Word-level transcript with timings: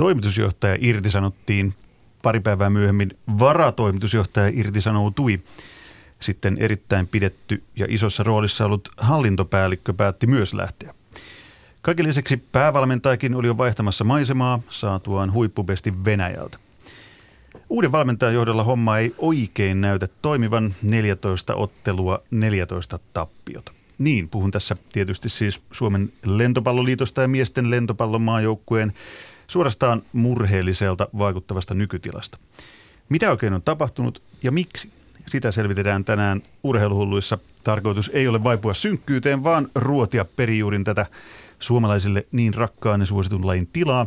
Toimitusjohtaja 0.00 0.76
irtisanottiin 0.80 1.74
pari 2.22 2.40
päivää 2.40 2.70
myöhemmin. 2.70 3.10
Varatoimitusjohtaja 3.38 4.50
irtisanoutui. 4.54 5.40
Sitten 6.20 6.56
erittäin 6.58 7.06
pidetty 7.06 7.62
ja 7.76 7.86
isossa 7.88 8.22
roolissa 8.22 8.64
ollut 8.64 8.88
hallintopäällikkö 8.96 9.92
päätti 9.92 10.26
myös 10.26 10.54
lähteä. 10.54 10.94
Kaiken 11.82 12.06
lisäksi 12.06 12.36
päävalmentajakin 12.36 13.34
oli 13.34 13.46
jo 13.46 13.58
vaihtamassa 13.58 14.04
maisemaa 14.04 14.60
saatuaan 14.70 15.32
huippubesti 15.32 16.04
Venäjältä. 16.04 16.58
Uuden 17.68 17.92
valmentajan 17.92 18.34
johdolla 18.34 18.64
homma 18.64 18.98
ei 18.98 19.14
oikein 19.18 19.80
näytä 19.80 20.08
toimivan 20.22 20.74
14 20.82 21.54
ottelua, 21.54 22.22
14 22.30 22.98
tappiota. 23.12 23.72
Niin, 23.98 24.28
puhun 24.28 24.50
tässä 24.50 24.76
tietysti 24.92 25.28
siis 25.28 25.60
Suomen 25.72 26.12
lentopalloliitosta 26.26 27.22
ja 27.22 27.28
miesten 27.28 27.70
lentopallon 27.70 28.22
maajoukkueen 28.22 28.92
suorastaan 29.50 30.02
murheelliselta 30.12 31.08
vaikuttavasta 31.18 31.74
nykytilasta. 31.74 32.38
Mitä 33.08 33.30
oikein 33.30 33.52
on 33.52 33.62
tapahtunut 33.62 34.22
ja 34.42 34.52
miksi? 34.52 34.90
Sitä 35.28 35.50
selvitetään 35.50 36.04
tänään 36.04 36.42
urheiluhulluissa. 36.62 37.38
Tarkoitus 37.64 38.10
ei 38.14 38.28
ole 38.28 38.44
vaipua 38.44 38.74
synkkyyteen, 38.74 39.44
vaan 39.44 39.68
ruotia 39.74 40.24
perijuurin 40.24 40.84
tätä 40.84 41.06
suomalaisille 41.58 42.26
niin 42.32 42.54
rakkaan 42.54 43.00
ja 43.00 43.06
suositun 43.06 43.46
lajin 43.46 43.66
tilaa. 43.66 44.06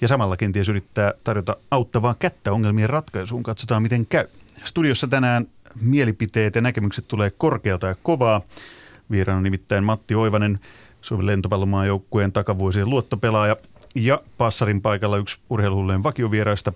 Ja 0.00 0.08
samalla 0.08 0.36
kenties 0.36 0.68
yrittää 0.68 1.12
tarjota 1.24 1.56
auttavaa 1.70 2.14
kättä 2.18 2.52
ongelmien 2.52 2.90
ratkaisuun. 2.90 3.42
Katsotaan 3.42 3.82
miten 3.82 4.06
käy. 4.06 4.26
Studiossa 4.64 5.06
tänään 5.06 5.46
mielipiteet 5.80 6.54
ja 6.54 6.60
näkemykset 6.60 7.08
tulee 7.08 7.30
korkealta 7.30 7.86
ja 7.86 7.96
kovaa. 8.02 8.40
Vieraana 9.10 9.40
nimittäin 9.40 9.84
Matti 9.84 10.14
Oivanen, 10.14 10.58
Suomen 11.00 11.26
lentopallomaajoukkueen 11.26 12.32
takavuosien 12.32 12.90
luottopelaaja 12.90 13.56
ja 13.94 14.22
passarin 14.38 14.82
paikalla 14.82 15.16
yksi 15.16 15.38
urheiluhullujen 15.50 16.02
vakiovieraista, 16.02 16.72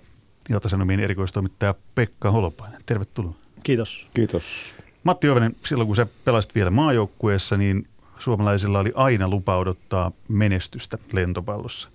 Ilta-Sanomien 0.49 0.99
erikoistoimittaja 0.99 1.75
Pekka 1.95 2.31
Holopainen. 2.31 2.81
Tervetuloa. 2.85 3.33
Kiitos. 3.63 4.07
Kiitos. 4.13 4.75
Matti 5.03 5.29
Oivanen, 5.29 5.55
silloin 5.65 5.87
kun 5.87 5.95
sä 5.95 6.07
pelasit 6.25 6.55
vielä 6.55 6.71
maajoukkueessa, 6.71 7.57
niin 7.57 7.87
suomalaisilla 8.19 8.79
oli 8.79 8.91
aina 8.95 9.27
lupa 9.27 9.57
odottaa 9.57 10.11
menestystä 10.27 10.97
lentopallossa. 11.11 11.89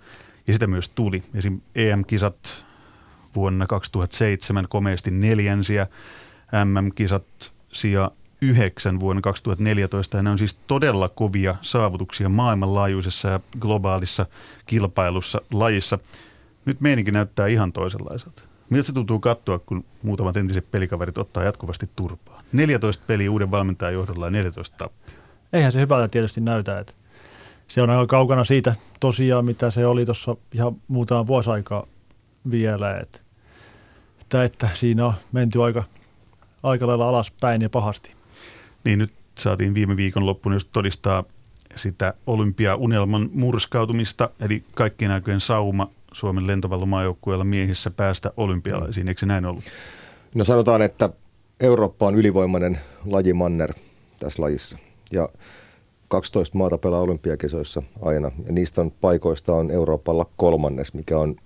Ja 0.47 0.53
sitä 0.53 0.67
myös 0.67 0.89
tuli. 0.89 1.23
Esim. 1.35 1.61
EM-kisat 1.75 2.65
vuonna 3.37 3.67
2007 3.67 4.69
komeasti 4.69 5.11
neljänsiä, 5.11 5.87
MM-kisat 6.65 7.53
sija 7.73 8.11
yhdeksän 8.43 9.01
vuonna 9.01 9.23
2014. 9.23 10.17
Ja 10.17 10.23
ne 10.23 10.31
on 10.31 10.39
siis 10.39 10.59
todella 10.67 11.09
kovia 11.09 11.57
saavutuksia 11.63 12.29
maailmanlaajuisessa 12.29 13.29
ja 13.29 13.41
globaalissa 13.61 14.27
kilpailussa 14.67 15.41
lajissa. 15.53 15.99
Nyt 16.65 16.81
meininki 16.81 17.13
näyttää 17.13 17.47
ihan 17.47 17.73
toisenlaiselta. 17.73 18.43
Miltä 18.71 18.87
se 18.87 18.93
tuntuu 18.93 19.19
katsoa, 19.19 19.59
kun 19.59 19.85
muutamat 20.03 20.37
entiset 20.37 20.71
pelikaverit 20.71 21.19
ottaa 21.19 21.45
jatkuvasti 21.45 21.91
turpaa? 21.97 22.43
14 22.53 23.05
peliä 23.07 23.31
uuden 23.31 23.51
valmentajan 23.51 23.95
johdolla 23.95 24.27
ja 24.27 24.31
14 24.31 24.77
tappia. 24.77 25.15
Eihän 25.53 25.73
se 25.73 25.81
hyvältä 25.81 26.09
tietysti 26.09 26.41
näytä, 26.41 26.79
että 26.79 26.93
se 27.69 27.83
on 27.83 27.91
aika 27.91 28.07
kaukana 28.07 28.45
siitä 28.45 28.75
tosiaan, 29.01 29.45
mitä 29.45 29.71
se 29.71 29.87
oli 29.87 30.05
tuossa 30.05 30.37
ihan 30.55 30.77
muutama 30.89 31.27
vuosi 31.27 31.51
aikaa 31.51 31.87
vielä. 32.51 32.97
Että, 32.97 33.19
että, 34.21 34.45
että 34.45 34.69
siinä 34.75 35.07
on 35.07 35.15
menty 35.33 35.63
aika, 35.63 35.85
aika 36.63 36.87
lailla 36.87 37.09
alaspäin 37.09 37.63
ja 37.63 37.71
pahasti. 37.71 38.22
Niin 38.85 38.99
nyt 38.99 39.13
saatiin 39.39 39.75
viime 39.75 39.97
viikon 39.97 40.27
loppuun 40.27 40.53
just 40.53 40.69
todistaa 40.73 41.25
sitä 41.77 42.15
olympiaunelman 42.27 43.31
murskautumista, 43.33 44.31
eli 44.41 44.65
kaikkien 44.75 45.11
aikojen 45.11 45.41
sauma 45.41 45.91
Suomen 46.13 46.47
lentopallomaajoukkueella 46.47 47.45
miehissä 47.45 47.91
päästä 47.91 48.33
olympialaisiin. 48.37 49.09
Eikö 49.09 49.21
se 49.21 49.27
näin 49.27 49.47
ollut? 49.47 49.65
No 50.35 50.45
sanotaan, 50.45 50.83
että 50.83 51.11
Eurooppa 51.61 52.07
on 52.07 52.15
ylivoimainen 52.15 52.79
lajimanner 53.05 53.75
tässä 54.19 54.43
lajissa. 54.43 54.79
Ja 55.13 55.29
12 56.09 56.59
maata 56.59 56.79
pelaa 56.79 57.01
olympiakisoissa 57.01 57.83
aina. 58.03 58.31
Ja 58.47 58.53
niistä 58.53 58.81
on 58.81 58.91
paikoista 58.91 59.55
on 59.55 59.71
Euroopalla 59.71 60.27
kolmannes, 60.37 60.95
mikä 60.95 61.19
on 61.19 61.37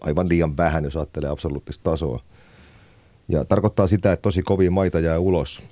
aivan 0.00 0.28
liian 0.28 0.56
vähän, 0.56 0.84
jos 0.84 0.96
ajattelee 0.96 1.30
absoluuttista 1.30 1.90
tasoa. 1.90 2.20
Ja 3.28 3.44
tarkoittaa 3.44 3.86
sitä, 3.86 4.12
että 4.12 4.22
tosi 4.22 4.42
kovia 4.42 4.70
maita 4.70 5.00
jää 5.00 5.18
ulos. 5.18 5.62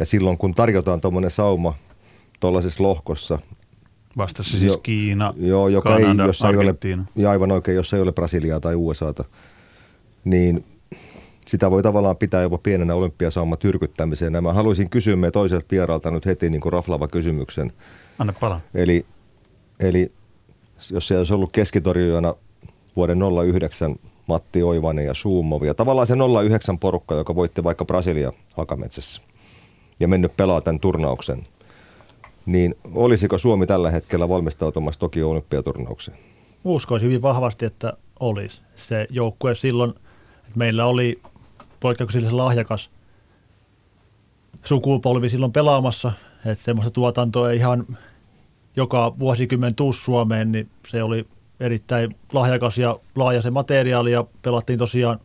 Ja 0.00 0.06
silloin 0.06 0.38
kun 0.38 0.54
tarjotaan 0.54 1.00
tuommoinen 1.00 1.30
sauma 1.30 1.74
tuollaisessa 2.40 2.82
lohkossa, 2.82 3.38
Vastassa 4.16 4.58
siis 4.58 4.72
jo, 4.72 4.78
Kiina, 4.78 5.34
joo, 5.36 5.68
joka 5.68 5.88
Kanada, 5.88 6.22
ei, 6.22 6.28
jos 6.28 6.42
ei 6.42 6.56
ole, 6.56 6.74
ja 7.16 7.30
aivan 7.30 7.52
oikein, 7.52 7.76
jos 7.76 7.94
ei 7.94 8.00
ole 8.00 8.12
Brasiliaa 8.12 8.60
tai 8.60 8.74
USAta, 8.74 9.24
niin 10.24 10.64
sitä 11.46 11.70
voi 11.70 11.82
tavallaan 11.82 12.16
pitää 12.16 12.42
jopa 12.42 12.58
pienenä 12.58 12.94
olympiasauma 12.94 13.56
tyrkyttämiseen. 13.56 14.42
Mä 14.42 14.52
haluaisin 14.52 14.90
kysyä 14.90 15.16
me 15.16 15.30
toiselta 15.30 15.66
vieralta 15.70 16.10
nyt 16.10 16.26
heti 16.26 16.50
niin 16.50 16.60
kuin 16.60 16.72
raflava 16.72 17.08
kysymyksen. 17.08 17.72
Anna 18.18 18.32
pala. 18.40 18.60
Eli, 18.74 19.06
eli 19.80 20.08
jos 20.90 21.08
se 21.08 21.18
olisi 21.18 21.34
ollut 21.34 21.52
keskitorjujana 21.52 22.34
vuoden 22.96 23.18
09 23.52 23.96
Matti 24.26 24.62
Oivanen 24.62 25.06
ja 25.06 25.14
Suumov 25.14 25.62
ja 25.62 25.74
tavallaan 25.74 26.06
se 26.06 26.14
09 26.42 26.78
porukka, 26.78 27.14
joka 27.14 27.34
voitti 27.34 27.64
vaikka 27.64 27.84
Brasilia 27.84 28.32
Hakametsässä 28.56 29.29
ja 30.00 30.08
mennyt 30.08 30.36
pelaa 30.36 30.60
tämän 30.60 30.80
turnauksen, 30.80 31.42
niin 32.46 32.74
olisiko 32.94 33.38
Suomi 33.38 33.66
tällä 33.66 33.90
hetkellä 33.90 34.28
valmistautumassa 34.28 35.00
Tokio 35.00 35.30
olympiaturnaukseen? 35.30 36.18
Uskoisin 36.64 37.08
hyvin 37.08 37.22
vahvasti, 37.22 37.66
että 37.66 37.92
olisi. 38.20 38.60
Se 38.74 39.06
joukkue 39.10 39.54
silloin, 39.54 39.90
että 39.90 40.52
meillä 40.54 40.86
oli 40.86 41.22
poikkeuksellisen 41.80 42.36
lahjakas 42.36 42.90
sukupolvi 44.64 45.30
silloin 45.30 45.52
pelaamassa, 45.52 46.12
että 46.36 46.64
semmoista 46.64 46.90
tuotantoa 46.90 47.50
ei 47.50 47.56
ihan 47.56 47.86
joka 48.76 49.18
vuosikymmen 49.18 49.74
tuu 49.74 49.92
Suomeen, 49.92 50.52
niin 50.52 50.70
se 50.88 51.02
oli 51.02 51.26
erittäin 51.60 52.16
lahjakas 52.32 52.78
ja 52.78 52.98
laaja 53.16 53.42
se 53.42 53.50
materiaali 53.50 54.12
ja 54.12 54.24
pelattiin 54.42 54.78
tosiaan 54.78 55.20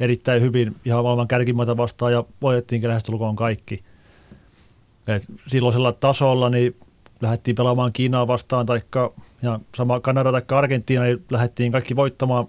erittäin 0.00 0.42
hyvin 0.42 0.76
ihan 0.84 1.02
maailman 1.02 1.28
kärkimaita 1.28 1.76
vastaan 1.76 2.12
ja 2.12 2.24
voitettiinkin 2.42 2.88
lähestulkoon 2.88 3.36
kaikki. 3.36 3.84
Et 5.08 5.22
silloisella 5.46 5.92
tasolla 5.92 6.50
niin 6.50 6.76
lähdettiin 7.20 7.54
pelaamaan 7.54 7.92
Kiinaa 7.92 8.26
vastaan 8.26 8.66
ja 9.42 9.60
sama 9.74 10.00
Kanada 10.00 10.32
tai 10.32 10.42
Argentiina, 10.58 11.04
niin 11.04 11.24
lähdettiin 11.30 11.72
kaikki 11.72 11.96
voittamaan 11.96 12.46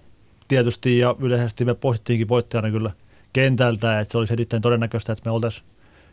tietysti 0.48 1.00
ja 1.00 1.16
yleisesti 1.20 1.66
me 1.66 1.74
poistittiinkin 1.74 2.30
voittajana 2.30 2.72
kyllä 2.72 2.92
kentältä, 3.34 4.00
että 4.00 4.12
se 4.12 4.18
olisi 4.18 4.34
erittäin 4.34 4.62
todennäköistä, 4.62 5.14
että 5.14 5.30
me 5.30 5.32
oltaisiin 5.32 5.66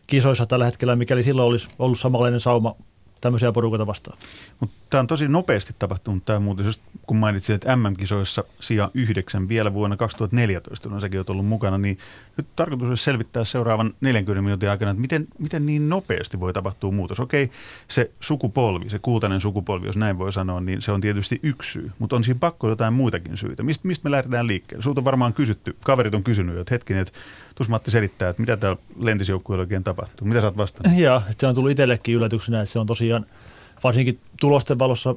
kisoissa 0.07 0.47
tällä 0.47 0.65
hetkellä, 0.65 0.97
mikäli 0.97 1.23
silloin 1.23 1.49
olisi 1.49 1.69
ollut 1.79 1.99
samanlainen 1.99 2.41
sauma 2.41 2.77
tämmöisiä 3.21 3.53
porukoita 3.53 3.87
vastaan. 3.87 4.19
Mutta 4.61 4.77
tämä 4.91 5.01
on 5.01 5.07
tosi 5.07 5.29
nopeasti 5.29 5.75
tapahtunut 5.79 6.25
tämä 6.25 6.39
muuten, 6.39 6.67
just 6.67 6.81
kun 7.07 7.17
mainitsin, 7.17 7.55
että 7.55 7.77
MM-kisoissa 7.77 8.45
sija 8.61 8.91
yhdeksän 8.95 9.49
vielä 9.49 9.75
vuonna 9.75 9.97
2014, 9.97 10.89
kun 10.89 11.01
säkin 11.01 11.19
olet 11.19 11.31
ollut 11.31 11.47
mukana, 11.47 11.79
niin 11.79 11.99
nyt 12.37 12.47
tarkoitus 12.57 12.89
olisi 12.89 13.05
selvittää 13.05 13.45
seuraavan 13.45 13.95
40 14.01 14.43
minuutin 14.43 14.71
aikana, 14.71 14.91
että 14.91 15.01
miten, 15.01 15.27
miten 15.39 15.67
niin 15.67 15.89
nopeasti 15.89 16.41
voi 16.41 16.53
tapahtua 16.53 16.93
muutos. 16.93 17.21
Okei, 17.21 17.51
se 17.89 18.11
sukupolvi, 18.21 18.91
se 18.91 18.99
kultainen 18.99 19.41
sukupolvi, 19.41 19.87
jos 19.87 19.97
näin 19.97 20.19
voi 20.19 20.33
sanoa, 20.33 20.61
niin 20.61 20.83
se 20.83 20.93
on 20.93 21.01
tietysti 21.01 21.41
yksi 21.43 21.73
syy, 21.73 21.93
mutta 21.99 22.17
on 22.17 22.25
siinä 22.25 22.39
pakko 22.41 22.69
jotain 22.69 22.95
muitakin 22.95 23.37
syitä. 23.37 23.63
Mist, 23.63 23.85
mistä 23.85 24.05
me 24.05 24.11
lähdetään 24.11 24.47
liikkeelle? 24.47 24.83
Sulta 24.83 25.01
on 25.01 25.05
varmaan 25.05 25.35
kysytty, 25.35 25.77
kaverit 25.85 26.15
on 26.15 26.25
kysynyt, 26.25 26.59
että 26.59 26.75
hetkinen, 26.75 27.03
että 27.03 27.19
tuossa 27.57 27.71
Matti 27.71 27.91
selittää, 27.91 28.29
että 28.29 28.43
mitä 28.43 28.57
täällä 28.57 28.79
lentisjoukkueella 29.01 29.63
oikein 29.63 29.85
tapahtuu. 29.85 30.29
Mitä 30.29 30.41
sä 30.41 30.47
oot 30.47 30.57
vastannut? 30.57 30.99
Ja 31.01 31.23
se 31.39 31.47
on 31.47 31.55
tullut 31.55 31.71
itsellekin 31.71 32.15
yllätyksenä, 32.15 32.61
että 32.61 32.73
se 32.73 32.79
on 32.79 32.87
tosiaan 32.87 33.27
varsinkin 33.85 34.19
tulosten 34.41 34.79
valossa 34.79 35.15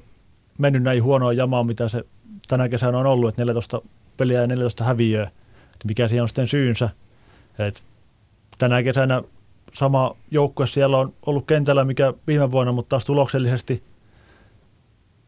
mennyt 0.57 0.83
näin 0.83 1.03
huonoa 1.03 1.33
jamaa, 1.33 1.63
mitä 1.63 1.89
se 1.89 2.03
tänä 2.47 2.69
kesänä 2.69 2.97
on 2.97 3.05
ollut, 3.05 3.29
että 3.29 3.41
14 3.41 3.81
peliä 4.17 4.41
ja 4.41 4.47
14 4.47 4.83
häviöä. 4.83 5.23
Että 5.63 5.87
mikä 5.87 6.07
siihen 6.07 6.21
on 6.21 6.27
sitten 6.27 6.47
syynsä. 6.47 6.89
Et 7.59 7.83
tänä 8.57 8.83
kesänä 8.83 9.23
sama 9.73 10.15
joukkue 10.31 10.67
siellä 10.67 10.97
on 10.97 11.13
ollut 11.25 11.47
kentällä, 11.47 11.85
mikä 11.85 12.13
viime 12.27 12.51
vuonna, 12.51 12.71
mutta 12.71 12.89
taas 12.89 13.05
tuloksellisesti 13.05 13.83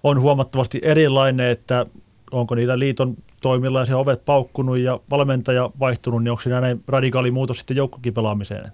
on 0.03 0.21
huomattavasti 0.21 0.79
erilainen, 0.83 1.47
että 1.47 1.85
onko 2.31 2.55
niillä 2.55 2.79
liiton 2.79 3.17
toimilla 3.41 3.79
ja 3.79 3.85
se 3.85 3.95
ovet 3.95 4.25
paukkunut 4.25 4.77
ja 4.77 4.99
valmentaja 5.09 5.69
vaihtunut, 5.79 6.23
niin 6.23 6.31
onko 6.31 6.41
siinä 6.41 6.61
näin 6.61 6.83
radikaali 6.87 7.31
muutos 7.31 7.57
sitten 7.57 7.77
joukkokipelaamiseen? 7.77 8.71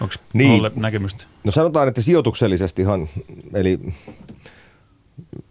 Onko 0.00 0.14
Niin. 0.32 0.58
Olle 0.58 0.72
näkemystä? 0.76 1.24
No 1.44 1.52
sanotaan, 1.52 1.88
että 1.88 2.02
sijoituksellisestihan, 2.02 3.08
eli 3.54 3.78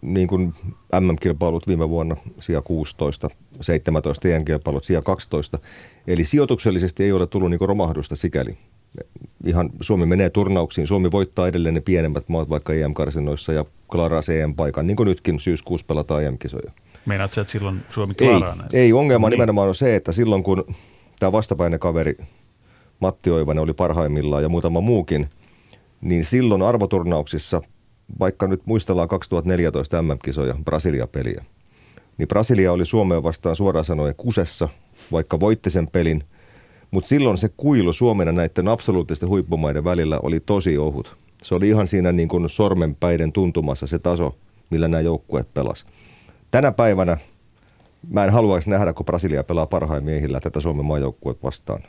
niin 0.01 0.27
kuin 0.27 0.53
MM-kilpailut 0.99 1.67
viime 1.67 1.89
vuonna 1.89 2.15
sija 2.39 2.61
16, 2.61 3.29
17 3.61 4.27
EM-kilpailut 4.27 4.83
sija 4.83 5.01
12. 5.01 5.59
Eli 6.07 6.25
sijoituksellisesti 6.25 7.03
ei 7.03 7.11
ole 7.11 7.27
tullut 7.27 7.49
niin 7.49 7.59
romahdusta 7.61 8.15
sikäli. 8.15 8.57
Ihan 9.45 9.69
Suomi 9.81 10.05
menee 10.05 10.29
turnauksiin. 10.29 10.87
Suomi 10.87 11.11
voittaa 11.11 11.47
edelleen 11.47 11.73
ne 11.73 11.81
pienemmät 11.81 12.29
maat 12.29 12.49
vaikka 12.49 12.73
EM-karsinoissa 12.73 13.53
ja 13.53 13.65
klaraa 13.91 14.21
EM-paikan, 14.41 14.87
niin 14.87 14.97
kuin 14.97 15.07
nytkin 15.07 15.39
syyskuussa 15.39 15.85
pelataan 15.87 16.23
EM-kisoja. 16.23 16.71
Meinaat 17.05 17.31
sä, 17.31 17.41
että 17.41 17.51
silloin 17.51 17.81
Suomi 17.89 18.13
Ei, 18.19 18.27
klaaraa 18.27 18.55
näitä? 18.55 18.77
ei 18.77 18.93
ongelma 18.93 19.27
Niin. 19.29 19.31
nimenomaan 19.37 19.67
on 19.67 19.75
se, 19.75 19.95
että 19.95 20.11
silloin 20.11 20.43
kun 20.43 20.65
tämä 21.19 21.31
vastapäinen 21.31 21.79
kaveri 21.79 22.17
Matti 22.99 23.31
Oivanen 23.31 23.63
oli 23.63 23.73
parhaimmillaan 23.73 24.43
ja 24.43 24.49
muutama 24.49 24.81
muukin, 24.81 25.29
niin 26.01 26.25
silloin 26.25 26.61
arvoturnauksissa, 26.61 27.61
vaikka 28.19 28.47
nyt 28.47 28.61
muistellaan 28.65 29.07
2014 29.07 30.01
MM-kisoja, 30.01 30.55
Brasilia-peliä, 30.65 31.45
niin 32.17 32.27
Brasilia 32.27 32.71
oli 32.71 32.85
Suomeen 32.85 33.23
vastaan 33.23 33.55
suoraan 33.55 33.85
sanoen 33.85 34.15
kusessa, 34.17 34.69
vaikka 35.11 35.39
voitti 35.39 35.69
sen 35.69 35.87
pelin, 35.91 36.23
mutta 36.91 37.07
silloin 37.07 37.37
se 37.37 37.49
kuilu 37.57 37.93
Suomen 37.93 38.27
ja 38.27 38.31
näiden 38.31 38.67
absoluuttisten 38.67 39.29
huippumaiden 39.29 39.83
välillä 39.83 40.19
oli 40.23 40.39
tosi 40.39 40.77
ohut. 40.77 41.15
Se 41.43 41.55
oli 41.55 41.69
ihan 41.69 41.87
siinä 41.87 42.11
niin 42.11 42.27
kuin 42.29 42.49
sormenpäiden 42.49 43.31
tuntumassa 43.31 43.87
se 43.87 43.99
taso, 43.99 44.35
millä 44.69 44.87
nämä 44.87 45.01
joukkueet 45.01 45.53
pelas. 45.53 45.85
Tänä 46.51 46.71
päivänä 46.71 47.17
mä 48.07 48.23
en 48.23 48.29
haluaisi 48.29 48.69
nähdä, 48.69 48.93
kun 48.93 49.05
Brasilia 49.05 49.43
pelaa 49.43 49.65
parhaimmilla 49.65 50.39
tätä 50.39 50.59
Suomen 50.59 50.85
maajoukkueet 50.85 51.43
vastaan. 51.43 51.83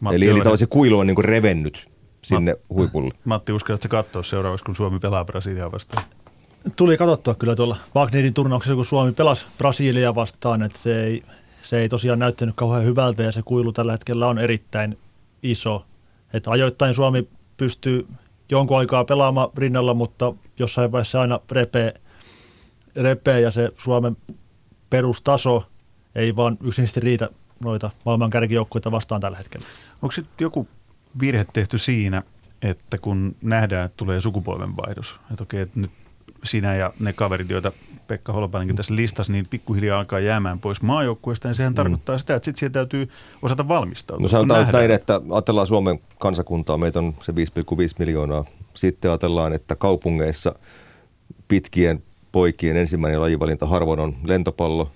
Matti 0.00 0.16
eli, 0.16 0.28
eli 0.28 0.40
tällaisen 0.40 0.68
kuilu 0.68 0.98
on 0.98 1.06
niin 1.06 1.14
kuin 1.14 1.24
revennyt 1.24 1.88
sinne 2.22 2.56
huipulle. 2.70 3.14
Matti, 3.24 3.52
uskallatko 3.52 3.88
katsoa 3.88 4.22
seuraavaksi, 4.22 4.64
kun 4.64 4.76
Suomi 4.76 4.98
pelaa 4.98 5.24
Brasiliaa 5.24 5.72
vastaan? 5.72 6.04
Tuli 6.76 6.96
katsottua 6.96 7.34
kyllä 7.34 7.56
tuolla 7.56 7.76
Wagnerin 7.96 8.34
turnauksessa, 8.34 8.74
kun 8.74 8.84
Suomi 8.84 9.12
pelasi 9.12 9.46
Brasilia 9.58 10.14
vastaan, 10.14 10.62
että 10.62 10.78
se 10.78 11.04
ei, 11.04 11.22
se 11.62 11.78
ei 11.78 11.88
tosiaan 11.88 12.18
näyttänyt 12.18 12.54
kauhean 12.56 12.84
hyvältä 12.84 13.22
ja 13.22 13.32
se 13.32 13.42
kuilu 13.42 13.72
tällä 13.72 13.92
hetkellä 13.92 14.26
on 14.26 14.38
erittäin 14.38 14.98
iso. 15.42 15.86
Että 16.32 16.50
ajoittain 16.50 16.94
Suomi 16.94 17.28
pystyy 17.56 18.06
jonkun 18.50 18.78
aikaa 18.78 19.04
pelaamaan 19.04 19.48
rinnalla, 19.56 19.94
mutta 19.94 20.34
jossain 20.58 20.92
vaiheessa 20.92 21.20
aina 21.20 21.40
repee, 21.50 21.94
repee 22.96 23.40
ja 23.40 23.50
se 23.50 23.70
Suomen 23.78 24.16
perustaso 24.90 25.64
ei 26.14 26.36
vaan 26.36 26.52
yksinkertaisesti 26.52 27.00
riitä 27.00 27.28
noita 27.64 27.90
maailman 28.04 28.30
kärkijoukkueita 28.30 28.90
vastaan 28.90 29.20
tällä 29.20 29.38
hetkellä. 29.38 29.66
Onko 30.02 30.12
sitten 30.12 30.44
joku 30.44 30.68
virhe 31.20 31.46
tehty 31.52 31.78
siinä, 31.78 32.22
että 32.62 32.98
kun 32.98 33.36
nähdään, 33.42 33.86
että 33.86 33.96
tulee 33.96 34.20
sukupolvenvaihdos, 34.20 35.20
että 35.30 35.42
okei, 35.42 35.60
että 35.60 35.80
nyt 35.80 35.90
sinä 36.44 36.74
ja 36.74 36.92
ne 37.00 37.12
kaverit, 37.12 37.50
joita 37.50 37.72
Pekka 38.06 38.32
Holopainenkin 38.32 38.76
tässä 38.76 38.96
listasi, 38.96 39.32
niin 39.32 39.46
pikkuhiljaa 39.50 39.98
alkaa 39.98 40.20
jäämään 40.20 40.60
pois 40.60 40.82
maajoukkueesta, 40.82 41.48
niin 41.48 41.54
sehän 41.54 41.72
mm. 41.72 41.74
tarkoittaa 41.74 42.18
sitä, 42.18 42.34
että 42.34 42.44
sitten 42.44 42.58
siihen 42.58 42.72
täytyy 42.72 43.08
osata 43.42 43.68
valmistautua. 43.68 44.22
No 44.22 44.28
sanotaan 44.28 44.60
nähdään. 44.60 44.80
näin, 44.80 44.90
että 44.90 45.20
ajatellaan 45.30 45.66
Suomen 45.66 46.00
kansakuntaa, 46.18 46.78
meitä 46.78 46.98
on 46.98 47.14
se 47.22 47.32
5,5 47.32 47.36
miljoonaa. 47.98 48.44
Sitten 48.74 49.10
ajatellaan, 49.10 49.52
että 49.52 49.76
kaupungeissa 49.76 50.54
pitkien 51.48 52.02
poikien 52.34 52.76
ensimmäinen 52.76 53.20
lajivalinta 53.20 53.66
harvoin 53.66 54.00
on 54.00 54.14
lentopallo, 54.24 54.90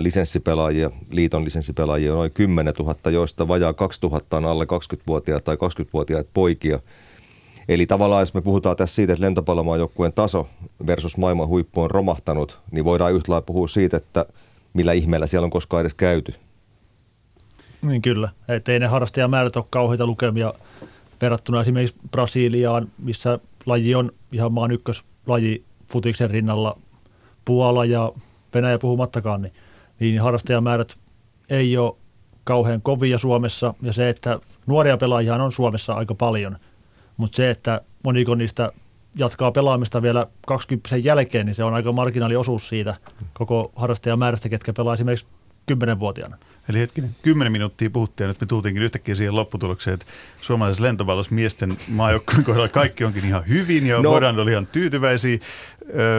lisenssipelaajia, 0.00 0.90
liiton 1.10 1.44
lisenssipelaajia 1.44 2.12
on 2.12 2.18
noin 2.18 2.32
10 2.32 2.74
000, 2.78 3.10
joista 3.10 3.48
vajaa 3.48 3.72
2000 3.72 4.36
on 4.36 4.44
alle 4.44 4.64
20-vuotiaita 4.64 5.44
tai 5.44 5.56
20-vuotiaita 5.56 6.30
poikia. 6.34 6.78
Eli 7.68 7.86
tavallaan 7.86 8.22
jos 8.22 8.34
me 8.34 8.40
puhutaan 8.40 8.76
tässä 8.76 8.94
siitä, 8.94 9.12
että 9.12 9.24
lentopallomaajoukkueen 9.24 10.12
taso 10.12 10.48
versus 10.86 11.16
maailman 11.16 11.48
huippu 11.48 11.80
on 11.80 11.90
romahtanut, 11.90 12.58
niin 12.70 12.84
voidaan 12.84 13.12
yhtä 13.12 13.32
lailla 13.32 13.46
puhua 13.46 13.68
siitä, 13.68 13.96
että 13.96 14.26
millä 14.74 14.92
ihmeellä 14.92 15.26
siellä 15.26 15.44
on 15.44 15.50
koskaan 15.50 15.80
edes 15.80 15.94
käyty. 15.94 16.34
Niin 17.82 18.02
kyllä, 18.02 18.28
että 18.48 18.72
ei 18.72 18.78
ne 18.78 18.86
harrastajamäärät 18.86 19.56
ole 19.56 19.64
kauheita 19.70 20.06
lukemia 20.06 20.54
verrattuna 21.20 21.60
esimerkiksi 21.60 21.96
Brasiliaan, 22.10 22.88
missä 22.98 23.38
laji 23.66 23.94
on 23.94 24.12
ihan 24.32 24.52
maan 24.52 24.70
ykköslaji 24.70 25.64
futiksen 25.92 26.30
rinnalla 26.30 26.78
Puola 27.44 27.84
ja 27.84 28.12
Venäjä 28.54 28.78
puhumattakaan, 28.78 29.42
niin, 29.42 29.52
niin 30.00 30.20
harrastajamäärät 30.20 30.96
ei 31.48 31.76
ole 31.76 31.96
kauhean 32.44 32.82
kovia 32.82 33.18
Suomessa. 33.18 33.74
Ja 33.82 33.92
se, 33.92 34.08
että 34.08 34.40
nuoria 34.66 34.96
pelaajia 34.96 35.34
on 35.34 35.52
Suomessa 35.52 35.94
aika 35.94 36.14
paljon, 36.14 36.56
mutta 37.16 37.36
se, 37.36 37.50
että 37.50 37.80
moniko 38.04 38.34
niistä 38.34 38.72
jatkaa 39.16 39.52
pelaamista 39.52 40.02
vielä 40.02 40.26
20 40.46 40.96
jälkeen, 40.96 41.46
niin 41.46 41.54
se 41.54 41.64
on 41.64 41.74
aika 41.74 41.92
marginaaliosuus 41.92 42.68
siitä 42.68 42.96
koko 43.32 43.72
harrastajamäärästä, 43.76 44.48
ketkä 44.48 44.72
pelaa 44.72 44.94
esimerkiksi 44.94 45.26
10-vuotiaana. 45.72 46.36
Eli 46.68 46.78
hetkinen, 46.78 47.16
kymmenen 47.22 47.52
minuuttia 47.52 47.90
puhuttiin 47.90 48.24
ja 48.24 48.28
nyt 48.28 48.40
me 48.40 48.46
tultiinkin 48.46 48.82
yhtäkkiä 48.82 49.14
siihen 49.14 49.36
lopputulokseen, 49.36 49.94
että 49.94 50.06
suomalaisessa 50.40 50.84
lentopallossa 50.84 51.34
miesten 51.34 51.76
maajoukkueen 51.88 52.44
kohdalla 52.44 52.68
kaikki 52.68 53.04
onkin 53.04 53.24
ihan 53.24 53.48
hyvin 53.48 53.86
ja 53.86 54.02
no. 54.02 54.10
Voidaan 54.10 54.38
olla 54.38 54.50
ihan 54.50 54.66
tyytyväisiä, 54.66 55.38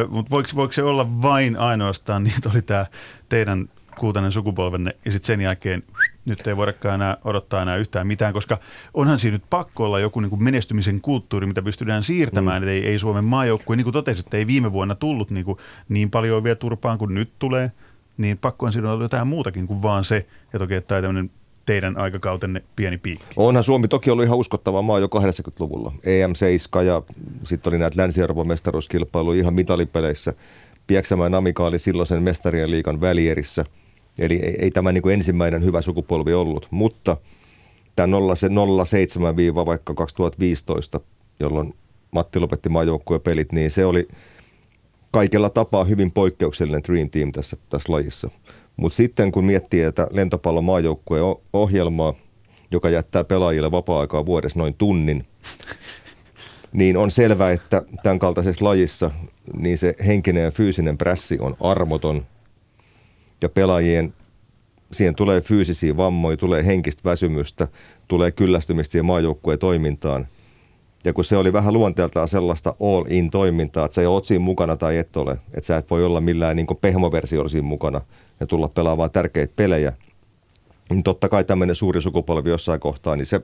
mutta 0.10 0.30
voiko, 0.30 0.50
voiko 0.56 0.74
se 0.74 0.84
olla 0.84 1.22
vain 1.22 1.58
ainoastaan 1.58 2.24
niin, 2.24 2.36
että 2.36 2.50
oli 2.50 2.62
tämä 2.62 2.86
teidän 3.30 3.70
kultainen 3.98 4.32
sukupolvenne 4.32 4.96
ja 5.06 5.12
sitten 5.12 5.28
sen 5.28 5.42
jälkeen 5.42 5.84
nyt 6.26 6.48
ei 6.48 6.58
voidakaan 6.58 6.96
enää 6.96 7.18
odottaa 7.24 7.62
enää 7.62 7.76
yhtään 7.76 8.08
mitään, 8.08 8.34
koska 8.34 8.58
onhan 8.94 9.20
siinä 9.20 9.36
nyt 9.36 9.50
pakko 9.50 9.86
olla 9.86 10.00
joku 10.00 10.20
niin 10.20 10.30
kuin 10.30 10.44
menestymisen 10.44 11.02
kulttuuri, 11.02 11.48
mitä 11.48 11.62
pystytään 11.62 12.04
siirtämään, 12.04 12.62
mm. 12.62 12.68
että 12.68 12.72
ei, 12.72 12.88
ei 12.88 13.00
Suomen 13.00 13.24
maajoukkue, 13.24 13.76
niin 13.76 13.84
kuin 13.84 13.94
totesit, 13.94 14.26
että 14.26 14.38
ei 14.38 14.48
viime 14.48 14.72
vuonna 14.72 14.96
tullut 14.96 15.32
niin, 15.32 15.46
kuin 15.46 15.58
niin 15.90 16.12
paljon 16.12 16.44
vielä 16.44 16.56
turpaan 16.56 16.98
kuin 16.98 17.14
nyt 17.14 17.32
tulee, 17.40 17.72
niin 18.22 18.38
pakko 18.38 18.66
on 18.66 18.74
siinä 18.74 18.92
olla 18.92 19.04
jotain 19.04 19.28
muutakin 19.28 19.68
kuin 19.68 19.82
vaan 19.82 20.04
se, 20.04 20.18
että 20.54 20.64
okei, 20.64 20.82
tämä 20.82 21.02
tämmöinen 21.02 21.32
teidän 21.66 21.98
aikakautenne 21.98 22.64
pieni 22.76 22.98
piikki. 22.98 23.26
Onhan 23.36 23.64
Suomi 23.64 23.88
toki 23.88 24.12
ollut 24.12 24.26
ihan 24.26 24.38
uskottava 24.38 24.82
maa 24.82 25.00
jo 25.00 25.08
80-luvulla. 25.08 25.92
EM7 25.98 26.84
ja 26.84 27.02
sitten 27.44 27.74
oli 27.74 27.80
näitä 27.80 28.02
Länsi-Euroopan 28.02 28.48
mestaruuskilpailuja 28.48 29.40
ihan 29.40 29.54
mitalipeleissä. 29.54 30.34
Pieksämäen 30.88 31.34
Amika 31.34 31.66
oli 31.66 31.80
silloisen 31.80 32.24
mestarien 32.24 32.72
liikan 32.72 33.02
välierissä. 33.02 33.66
Eli 34.20 34.36
ei, 34.36 34.56
ei 34.60 34.72
tämä 34.72 34.92
niin 34.92 35.02
kuin 35.02 35.14
ensimmäinen 35.14 35.66
hyvä 35.66 35.82
sukupolvi 35.82 36.34
ollut, 36.34 36.68
mutta 36.72 37.18
tämä 37.96 38.18
07 38.86 39.36
vaikka 39.66 39.94
2015, 39.94 41.00
jolloin 41.40 41.74
Matti 42.12 42.40
lopetti 42.40 42.70
maajoukkueen 42.70 43.22
pelit, 43.22 43.52
niin 43.52 43.72
se 43.72 43.86
oli 43.86 44.08
kaikella 45.12 45.50
tapaa 45.50 45.84
hyvin 45.84 46.12
poikkeuksellinen 46.12 46.84
Dream 46.84 47.10
Team 47.10 47.32
tässä, 47.32 47.58
tässä 47.70 47.94
lajissa. 47.94 48.30
Mutta 48.78 48.96
sitten 48.96 49.32
kun 49.32 49.46
miettii, 49.46 49.82
että 49.82 50.08
lentopallon 50.12 50.64
maajoukkueen 50.64 51.24
ohjelmaa, 51.54 52.14
joka 52.72 52.90
jättää 52.90 53.24
pelaajille 53.24 53.72
vapaa-aikaa 53.72 54.26
vuodessa 54.26 54.60
noin 54.60 54.74
tunnin, 54.74 55.26
niin 56.74 56.98
on 56.98 57.12
selvää, 57.12 57.52
että 57.52 57.82
tämän 58.04 58.20
kaltaisessa 58.20 58.66
lajissa 58.66 59.12
niin 59.58 59.78
se 59.78 59.96
henkinen 60.06 60.44
ja 60.44 60.52
fyysinen 60.52 60.98
prässi 60.98 61.38
on 61.40 61.56
armoton 61.60 62.26
ja 63.42 63.50
pelaajien 63.50 64.14
siihen 64.92 65.16
tulee 65.16 65.42
fyysisiä 65.42 65.98
vammoja, 65.98 66.38
tulee 66.38 66.66
henkistä 66.66 67.02
väsymystä, 67.10 67.68
tulee 68.08 68.32
kyllästymistä 68.32 68.92
siihen 68.92 69.06
maajoukkueen 69.06 69.60
toimintaan. 69.60 70.28
Ja 71.06 71.14
kun 71.14 71.24
se 71.24 71.38
oli 71.38 71.54
vähän 71.54 71.74
luonteeltaan 71.74 72.28
sellaista 72.28 72.76
all-in 72.82 73.30
toimintaa, 73.30 73.86
että 73.86 73.96
sä 73.96 74.10
oot 74.10 74.26
siinä 74.26 74.46
mukana 74.46 74.76
tai 74.76 74.98
et 74.98 75.18
ole, 75.18 75.32
että 75.32 75.68
sä 75.68 75.78
et 75.78 75.90
voi 75.90 76.06
olla 76.06 76.22
millään 76.22 76.56
niin 76.56 76.68
pehmoversiolla 76.82 77.50
siinä 77.50 77.68
mukana 77.68 78.02
ja 78.40 78.48
tulla 78.48 78.68
pelaamaan 78.68 79.12
tärkeitä 79.12 79.54
pelejä, 79.56 79.94
niin 80.90 81.04
totta 81.04 81.30
kai 81.30 81.44
tämmöinen 81.44 81.76
suuri 81.76 82.02
sukupolvi 82.02 82.50
jossain 82.50 82.80
kohtaa, 82.80 83.16
niin 83.16 83.26
se 83.26 83.42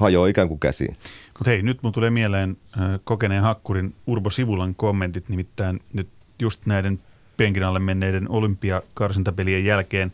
hajoaa 0.00 0.26
ikään 0.28 0.48
kuin 0.48 0.60
käsiin. 0.60 0.96
Mutta 1.38 1.50
hei, 1.50 1.62
nyt 1.62 1.82
mun 1.82 1.92
tulee 1.92 2.10
mieleen 2.10 2.56
kokeneen 3.04 3.42
hakkurin 3.42 3.94
Urbo 4.06 4.30
Sivulan 4.30 4.74
kommentit, 4.74 5.28
nimittäin 5.28 5.80
nyt 5.92 6.08
just 6.42 6.66
näiden 6.66 7.00
penkin 7.36 7.64
alle 7.64 7.78
menneiden 7.78 8.30
olympiakarsintapelien 8.30 9.64
jälkeen 9.64 10.12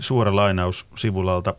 suora 0.00 0.36
lainaus 0.36 0.86
Sivulalta. 0.96 1.54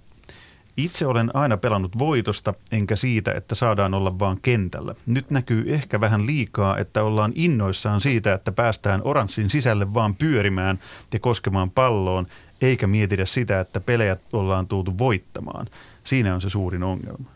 Itse 0.78 1.06
olen 1.06 1.36
aina 1.36 1.58
pelannut 1.58 1.98
voitosta, 1.98 2.54
enkä 2.72 2.96
siitä, 2.96 3.32
että 3.34 3.56
saadaan 3.56 3.94
olla 3.94 4.20
vaan 4.20 4.38
kentällä. 4.42 4.96
Nyt 5.06 5.30
näkyy 5.32 5.64
ehkä 5.68 6.00
vähän 6.00 6.26
liikaa, 6.26 6.78
että 6.78 7.04
ollaan 7.04 7.32
innoissaan 7.36 8.02
siitä, 8.02 8.34
että 8.34 8.52
päästään 8.52 9.02
oranssin 9.04 9.50
sisälle 9.50 9.94
vaan 9.94 10.16
pyörimään 10.16 10.80
ja 11.14 11.20
koskemaan 11.20 11.72
palloon, 11.72 12.26
eikä 12.62 12.88
mietitä 12.88 13.26
sitä, 13.26 13.60
että 13.60 13.80
pelejä 13.80 14.18
ollaan 14.34 14.68
tultu 14.68 14.98
voittamaan. 14.98 15.68
Siinä 16.04 16.36
on 16.36 16.42
se 16.42 16.50
suurin 16.50 16.84
ongelma. 16.84 17.30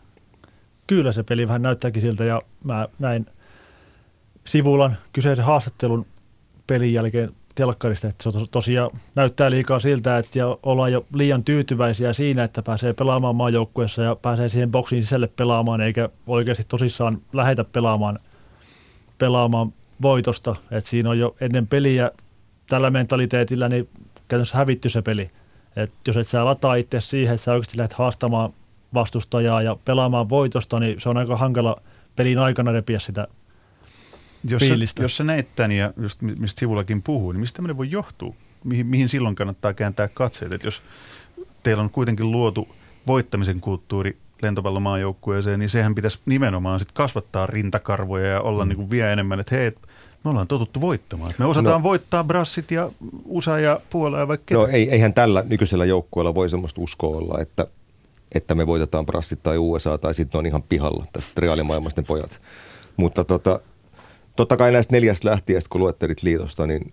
Kyllä 0.86 1.12
se 1.12 1.22
peli 1.22 1.48
vähän 1.48 1.62
näyttääkin 1.62 2.02
siltä 2.02 2.24
ja 2.24 2.42
mä 2.64 2.88
näin 2.98 3.26
Sivulan 4.44 4.96
kyseisen 5.12 5.44
haastattelun 5.44 6.06
pelin 6.66 6.92
jälkeen 6.92 7.32
telkkarista, 7.54 8.08
että 8.08 8.30
se 8.30 8.38
tos- 8.38 8.48
tosiaan 8.50 8.90
näyttää 9.14 9.50
liikaa 9.50 9.80
siltä, 9.80 10.18
että 10.18 10.46
ollaan 10.62 10.92
jo 10.92 11.06
liian 11.14 11.44
tyytyväisiä 11.44 12.12
siinä, 12.12 12.44
että 12.44 12.62
pääsee 12.62 12.92
pelaamaan 12.92 13.36
maajoukkueessa 13.36 14.02
ja 14.02 14.16
pääsee 14.16 14.48
siihen 14.48 14.70
boksiin 14.70 15.02
sisälle 15.02 15.26
pelaamaan, 15.26 15.80
eikä 15.80 16.08
oikeasti 16.26 16.64
tosissaan 16.68 17.22
lähetä 17.32 17.64
pelaamaan, 17.64 18.18
pelaamaan 19.18 19.72
voitosta. 20.02 20.56
että 20.70 20.90
siinä 20.90 21.10
on 21.10 21.18
jo 21.18 21.36
ennen 21.40 21.66
peliä 21.66 22.10
tällä 22.68 22.90
mentaliteetillä 22.90 23.68
niin 23.68 23.88
käytännössä 24.28 24.58
hävitty 24.58 24.88
se 24.88 25.02
peli. 25.02 25.30
Et 25.76 25.92
jos 26.06 26.16
et 26.16 26.28
sä 26.28 26.44
lataa 26.44 26.74
itse 26.74 27.00
siihen, 27.00 27.34
että 27.34 27.44
sä 27.44 27.52
oikeasti 27.52 27.78
lähdet 27.78 27.92
haastamaan 27.92 28.52
vastustajaa 28.94 29.62
ja 29.62 29.76
pelaamaan 29.84 30.28
voitosta, 30.28 30.80
niin 30.80 31.00
se 31.00 31.08
on 31.08 31.16
aika 31.16 31.36
hankala 31.36 31.76
pelin 32.16 32.38
aikana 32.38 32.72
repiä 32.72 32.98
sitä 32.98 33.28
jos 34.48 34.62
sä, 34.62 34.68
fiilistä. 34.68 35.02
jos 35.02 35.16
sä 35.16 35.24
näet 35.24 35.48
tämän 35.56 35.72
ja 35.72 35.92
just 35.96 36.22
mi- 36.22 36.34
mistä 36.38 36.60
sivullakin 36.60 37.02
puhuu, 37.02 37.32
niin 37.32 37.40
mistä 37.40 37.56
tämmöinen 37.56 37.76
voi 37.76 37.90
johtua? 37.90 38.34
Mihin, 38.64 38.86
mihin 38.86 39.08
silloin 39.08 39.34
kannattaa 39.34 39.74
kääntää 39.74 40.08
katseet? 40.08 40.52
Et 40.52 40.64
jos 40.64 40.82
teillä 41.62 41.82
on 41.82 41.90
kuitenkin 41.90 42.30
luotu 42.30 42.68
voittamisen 43.06 43.60
kulttuuri 43.60 44.16
lentopallomaajoukkueeseen, 44.42 45.58
niin 45.58 45.68
sehän 45.68 45.94
pitäisi 45.94 46.18
nimenomaan 46.26 46.80
sit 46.80 46.92
kasvattaa 46.92 47.46
rintakarvoja 47.46 48.26
ja 48.26 48.40
olla 48.40 48.64
mm. 48.64 48.68
niin 48.68 48.76
kuin 48.76 48.90
vielä 48.90 49.10
enemmän, 49.10 49.40
että 49.40 49.54
hei, 49.54 49.72
me 50.24 50.30
ollaan 50.30 50.46
totuttu 50.46 50.80
voittamaan. 50.80 51.34
Me 51.38 51.44
osataan 51.44 51.80
no. 51.80 51.82
voittaa 51.82 52.24
Brassit 52.24 52.70
ja 52.70 52.90
USA 53.24 53.58
ja 53.58 53.80
Puola 53.90 54.18
ja 54.18 54.28
vaikka 54.28 54.44
ketä. 54.46 54.60
No 54.60 54.66
ei, 54.66 54.90
eihän 54.90 55.14
tällä 55.14 55.44
nykyisellä 55.46 55.84
joukkueella 55.84 56.34
voi 56.34 56.50
semmoista 56.50 56.80
uskoa 56.80 57.16
olla, 57.16 57.40
että, 57.40 57.66
että 58.34 58.54
me 58.54 58.66
voitetaan 58.66 59.06
Brassit 59.06 59.42
tai 59.42 59.58
USA 59.58 59.98
tai 59.98 60.14
sitten 60.14 60.38
on 60.38 60.46
ihan 60.46 60.62
pihalla 60.62 61.04
tästä 61.12 61.40
reaalimaailmasta 61.40 62.02
pojat. 62.02 62.40
Mutta 62.96 63.24
tota, 63.24 63.60
totta 64.36 64.56
kai 64.56 64.72
näistä 64.72 64.92
neljästä 64.92 65.28
lähtijästä, 65.28 65.68
kun 65.70 65.80
luettelit 65.80 66.22
liitosta, 66.22 66.66
niin 66.66 66.92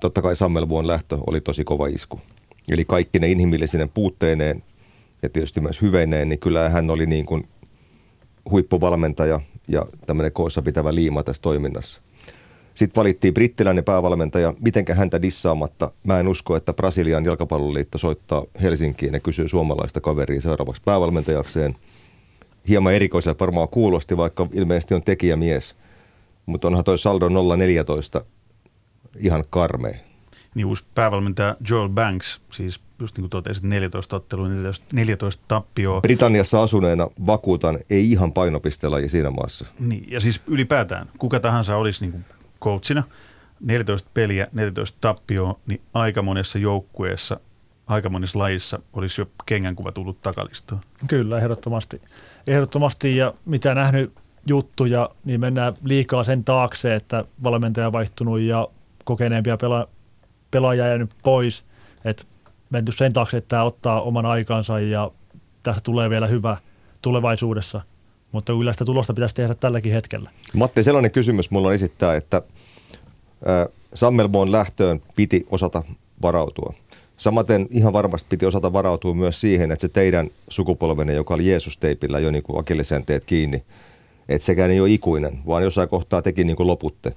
totta 0.00 0.22
kai 0.22 0.36
Sammelvuon 0.36 0.86
lähtö 0.86 1.18
oli 1.26 1.40
tosi 1.40 1.64
kova 1.64 1.86
isku. 1.86 2.20
Eli 2.68 2.84
kaikki 2.84 3.18
ne 3.18 3.28
inhimillisinen 3.30 3.88
puutteineen 3.88 4.62
ja 5.22 5.28
tietysti 5.28 5.60
myös 5.60 5.82
hyveineen, 5.82 6.28
niin 6.28 6.38
kyllä 6.38 6.68
hän 6.68 6.90
oli 6.90 7.06
niin 7.06 7.26
kuin 7.26 7.44
huippuvalmentaja 8.50 9.40
ja 9.68 9.86
tämmöinen 10.06 10.32
koossa 10.32 10.62
pitävä 10.62 10.94
liima 10.94 11.22
tässä 11.22 11.42
toiminnassa. 11.42 12.02
Sitten 12.74 13.00
valittiin 13.00 13.34
brittiläinen 13.34 13.84
päävalmentaja. 13.84 14.54
Mitenkä 14.60 14.94
häntä 14.94 15.22
dissaamatta? 15.22 15.92
Mä 16.04 16.20
en 16.20 16.28
usko, 16.28 16.56
että 16.56 16.72
Brasilian 16.72 17.24
jalkapalloliitto 17.24 17.98
soittaa 17.98 18.44
Helsinkiin 18.62 19.14
ja 19.14 19.20
kysyy 19.20 19.48
suomalaista 19.48 20.00
kaveria 20.00 20.40
seuraavaksi 20.40 20.82
päävalmentajakseen. 20.84 21.76
Hieman 22.68 22.94
erikoisella 22.94 23.36
varmaan 23.40 23.68
kuulosti, 23.68 24.16
vaikka 24.16 24.48
ilmeisesti 24.52 24.94
on 24.94 25.02
tekijämies. 25.02 25.76
Mutta 26.46 26.68
onhan 26.68 26.84
toi 26.84 26.98
saldo 26.98 27.28
014 27.56 28.24
ihan 29.16 29.44
karmea. 29.50 29.98
Niin 30.54 30.66
uusi 30.66 30.84
päävalmentaja 30.94 31.56
Joel 31.68 31.88
Banks, 31.88 32.40
siis 32.52 32.80
just 33.00 33.16
niin 33.16 33.22
kuin 33.22 33.30
totesit, 33.30 33.62
14 33.62 34.16
ottelua, 34.16 34.48
14, 34.48 34.86
14 34.92 35.44
tappioa. 35.48 36.00
Britanniassa 36.00 36.62
asuneena 36.62 37.08
vakuutan, 37.26 37.78
ei 37.90 38.12
ihan 38.12 38.32
painopistelaji 38.32 39.08
siinä 39.08 39.30
maassa. 39.30 39.66
Niin, 39.78 40.04
ja 40.10 40.20
siis 40.20 40.40
ylipäätään, 40.46 41.08
kuka 41.18 41.40
tahansa 41.40 41.76
olisi 41.76 42.00
niin 42.00 42.12
kuin 42.12 42.24
coachina, 42.60 43.02
14 43.60 44.10
peliä, 44.14 44.48
14 44.52 44.98
tappioa, 45.00 45.60
niin 45.66 45.80
aika 45.94 46.22
monessa 46.22 46.58
joukkueessa, 46.58 47.40
aika 47.86 48.08
monessa 48.08 48.38
lajissa 48.38 48.78
olisi 48.92 49.20
jo 49.20 49.26
kengänkuva 49.46 49.92
tullut 49.92 50.22
takalistoon. 50.22 50.80
Kyllä, 51.08 51.38
ehdottomasti. 51.38 52.02
Ehdottomasti 52.46 53.16
ja 53.16 53.34
mitä 53.44 53.74
nähnyt 53.74 54.12
juttuja, 54.46 55.10
niin 55.24 55.40
mennään 55.40 55.74
liikaa 55.84 56.24
sen 56.24 56.44
taakse, 56.44 56.94
että 56.94 57.24
valmentaja 57.42 57.86
on 57.86 57.92
vaihtunut 57.92 58.40
ja 58.40 58.68
kokeneempia 59.04 59.56
pela- 59.56 59.88
pelaajia 60.50 60.86
jäänyt 60.86 61.10
pois. 61.22 61.64
Että 62.04 62.24
menty 62.70 62.92
sen 62.92 63.12
taakse, 63.12 63.36
että 63.36 63.48
tämä 63.48 63.64
ottaa 63.64 64.02
oman 64.02 64.26
aikansa 64.26 64.80
ja 64.80 65.10
tästä 65.62 65.80
tulee 65.80 66.10
vielä 66.10 66.26
hyvä 66.26 66.56
tulevaisuudessa. 67.02 67.80
Mutta 68.32 68.52
kyllä 68.52 68.72
sitä 68.72 68.84
tulosta 68.84 69.14
pitäisi 69.14 69.34
tehdä 69.34 69.54
tälläkin 69.54 69.92
hetkellä. 69.92 70.30
Matti, 70.54 70.82
sellainen 70.82 71.10
kysymys 71.10 71.50
mulla 71.50 71.68
on 71.68 71.74
esittää, 71.74 72.16
että 72.16 72.42
Sammelboon 73.94 74.52
lähtöön 74.52 75.02
piti 75.16 75.46
osata 75.50 75.82
varautua. 76.22 76.74
Samaten 77.16 77.66
ihan 77.70 77.92
varmasti 77.92 78.26
piti 78.28 78.46
osata 78.46 78.72
varautua 78.72 79.14
myös 79.14 79.40
siihen, 79.40 79.72
että 79.72 79.80
se 79.80 79.88
teidän 79.88 80.30
sukupolvenne, 80.48 81.12
joka 81.12 81.34
oli 81.34 81.46
Jeesus-teipillä 81.48 82.18
jo 82.18 82.30
niin 82.30 82.42
kuin 82.42 82.64
teet 83.06 83.24
kiinni, 83.24 83.64
että 84.30 84.46
sekään 84.46 84.70
ei 84.70 84.80
ole 84.80 84.90
ikuinen, 84.90 85.38
vaan 85.46 85.62
jossain 85.62 85.88
kohtaa 85.88 86.22
teki 86.22 86.44
niin 86.44 86.56
kuin 86.56 86.66
loputte. 86.66 87.12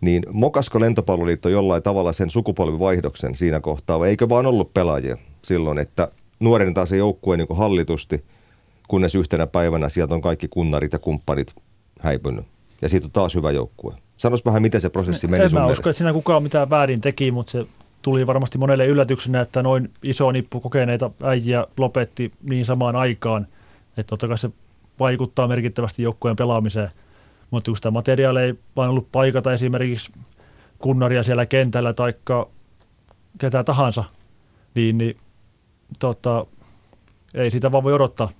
Niin 0.00 0.22
mokasko 0.32 0.80
lentopalloliitto 0.80 1.48
jollain 1.48 1.82
tavalla 1.82 2.12
sen 2.12 2.30
sukupolvivaihdoksen 2.30 3.34
siinä 3.34 3.60
kohtaa, 3.60 3.98
vai 3.98 4.08
eikö 4.08 4.28
vaan 4.28 4.46
ollut 4.46 4.74
pelaajia 4.74 5.16
silloin, 5.42 5.78
että 5.78 6.08
nuorentaa 6.40 6.86
se 6.86 6.96
joukkue 6.96 7.36
niin 7.36 7.46
kuin 7.46 7.58
hallitusti, 7.58 8.24
kunnes 8.88 9.14
yhtenä 9.14 9.46
päivänä 9.46 9.88
sieltä 9.88 10.14
on 10.14 10.20
kaikki 10.20 10.48
kunnarit 10.48 10.92
ja 10.92 10.98
kumppanit 10.98 11.54
häipynyt. 12.00 12.44
Ja 12.82 12.88
siitä 12.88 13.06
on 13.06 13.10
taas 13.10 13.34
hyvä 13.34 13.50
joukkue. 13.50 13.94
Sanois 14.16 14.44
vähän, 14.44 14.62
miten 14.62 14.80
se 14.80 14.88
prosessi 14.88 15.26
meni 15.26 15.44
en 15.44 15.50
sun 15.50 15.58
mä 15.58 15.64
mielestä. 15.64 15.80
usko, 15.80 15.90
että 15.90 15.98
siinä 15.98 16.12
kukaan 16.12 16.42
mitään 16.42 16.70
väärin 16.70 17.00
teki, 17.00 17.30
mutta 17.30 17.52
se 17.52 17.66
tuli 18.02 18.26
varmasti 18.26 18.58
monelle 18.58 18.86
yllätyksenä, 18.86 19.40
että 19.40 19.62
noin 19.62 19.90
iso 20.02 20.32
nippu 20.32 20.60
kokeneita 20.60 21.10
äijiä 21.22 21.66
lopetti 21.76 22.32
niin 22.42 22.64
samaan 22.64 22.96
aikaan. 22.96 23.46
Että 23.96 24.10
totta 24.10 24.28
kai 24.28 24.38
se 24.38 24.50
vaikuttaa 24.98 25.48
merkittävästi 25.48 26.02
joukkueen 26.02 26.36
pelaamiseen. 26.36 26.90
Mutta 27.50 27.70
kun 27.70 27.76
sitä 27.76 27.90
materiaalia 27.90 28.42
ei 28.42 28.54
vain 28.76 28.90
ollut 28.90 29.12
paikata 29.12 29.52
esimerkiksi 29.52 30.12
kunnaria 30.78 31.22
siellä 31.22 31.46
kentällä 31.46 31.92
tai 31.92 32.14
ketä 33.38 33.64
tahansa, 33.64 34.04
niin, 34.74 34.98
niin 34.98 35.16
tota, 35.98 36.46
ei 37.34 37.50
sitä 37.50 37.72
vaan 37.72 37.84
voi 37.84 37.92
odottaa. 37.92 38.30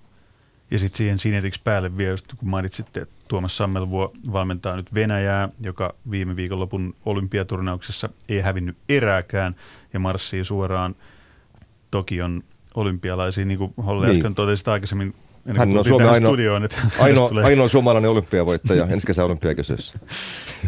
Ja 0.70 0.78
sitten 0.78 0.96
siihen 0.98 1.18
sinetiksi 1.18 1.60
päälle 1.64 1.96
vielä, 1.96 2.10
just 2.10 2.26
kun 2.38 2.48
mainitsitte, 2.50 3.00
että 3.00 3.14
Tuomas 3.28 3.56
Sammelvuo 3.56 4.12
valmentaa 4.32 4.76
nyt 4.76 4.94
Venäjää, 4.94 5.48
joka 5.60 5.94
viime 6.10 6.36
viikonlopun 6.36 6.94
olympiaturnauksessa 7.06 8.08
ei 8.28 8.40
hävinnyt 8.40 8.76
erääkään 8.88 9.56
ja 9.92 10.00
marssii 10.00 10.44
suoraan 10.44 10.94
Tokion 11.90 12.42
olympialaisiin, 12.74 13.48
niin 13.48 13.58
kuin 13.58 13.74
Holle 13.86 14.06
Niin. 14.06 14.16
äsken 14.16 14.34
totesit 14.34 14.68
aikaisemmin, 14.68 15.14
Hän 15.56 15.78
on 15.78 15.84
Suomen 15.84 16.08
ainoa- 16.08 16.30
studioon, 16.30 16.64
että 16.64 16.76
hänestä 16.80 17.02
Ainoa, 17.04 17.28
tulee- 17.28 17.44
ainoa 17.44 17.68
suomalainen 17.68 18.10
olympiavoittaja 18.10 18.86
ensi 18.86 19.06
kesän 19.06 19.24
olympiakisoissa. 19.24 19.98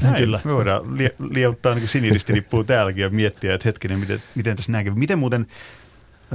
Näin, 0.02 0.16
Kyllä. 0.16 0.40
Me 0.44 0.54
voidaan 0.54 0.98
lie, 0.98 1.14
lieuttaa 1.30 1.74
niin 1.74 1.88
siniristilippuun 1.88 2.66
täälläkin 2.66 3.02
ja 3.02 3.10
miettiä, 3.10 3.54
että 3.54 3.68
hetkinen, 3.68 3.98
miten, 3.98 4.22
miten 4.34 4.56
tässä 4.56 4.72
kävi. 4.84 4.98
Miten 4.98 5.18
muuten, 5.18 5.46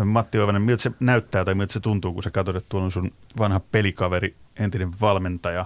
Matti 0.05 0.39
Oivanen, 0.39 0.61
miltä 0.61 0.83
se 0.83 0.91
näyttää 0.99 1.45
tai 1.45 1.55
miltä 1.55 1.73
se 1.73 1.79
tuntuu, 1.79 2.13
kun 2.13 2.23
sä 2.23 2.31
katsot, 2.31 2.55
että 2.55 2.69
tuolla 2.69 2.85
on 2.85 2.91
sun 2.91 3.11
vanha 3.37 3.59
pelikaveri, 3.59 4.35
entinen 4.59 4.91
valmentaja 5.01 5.65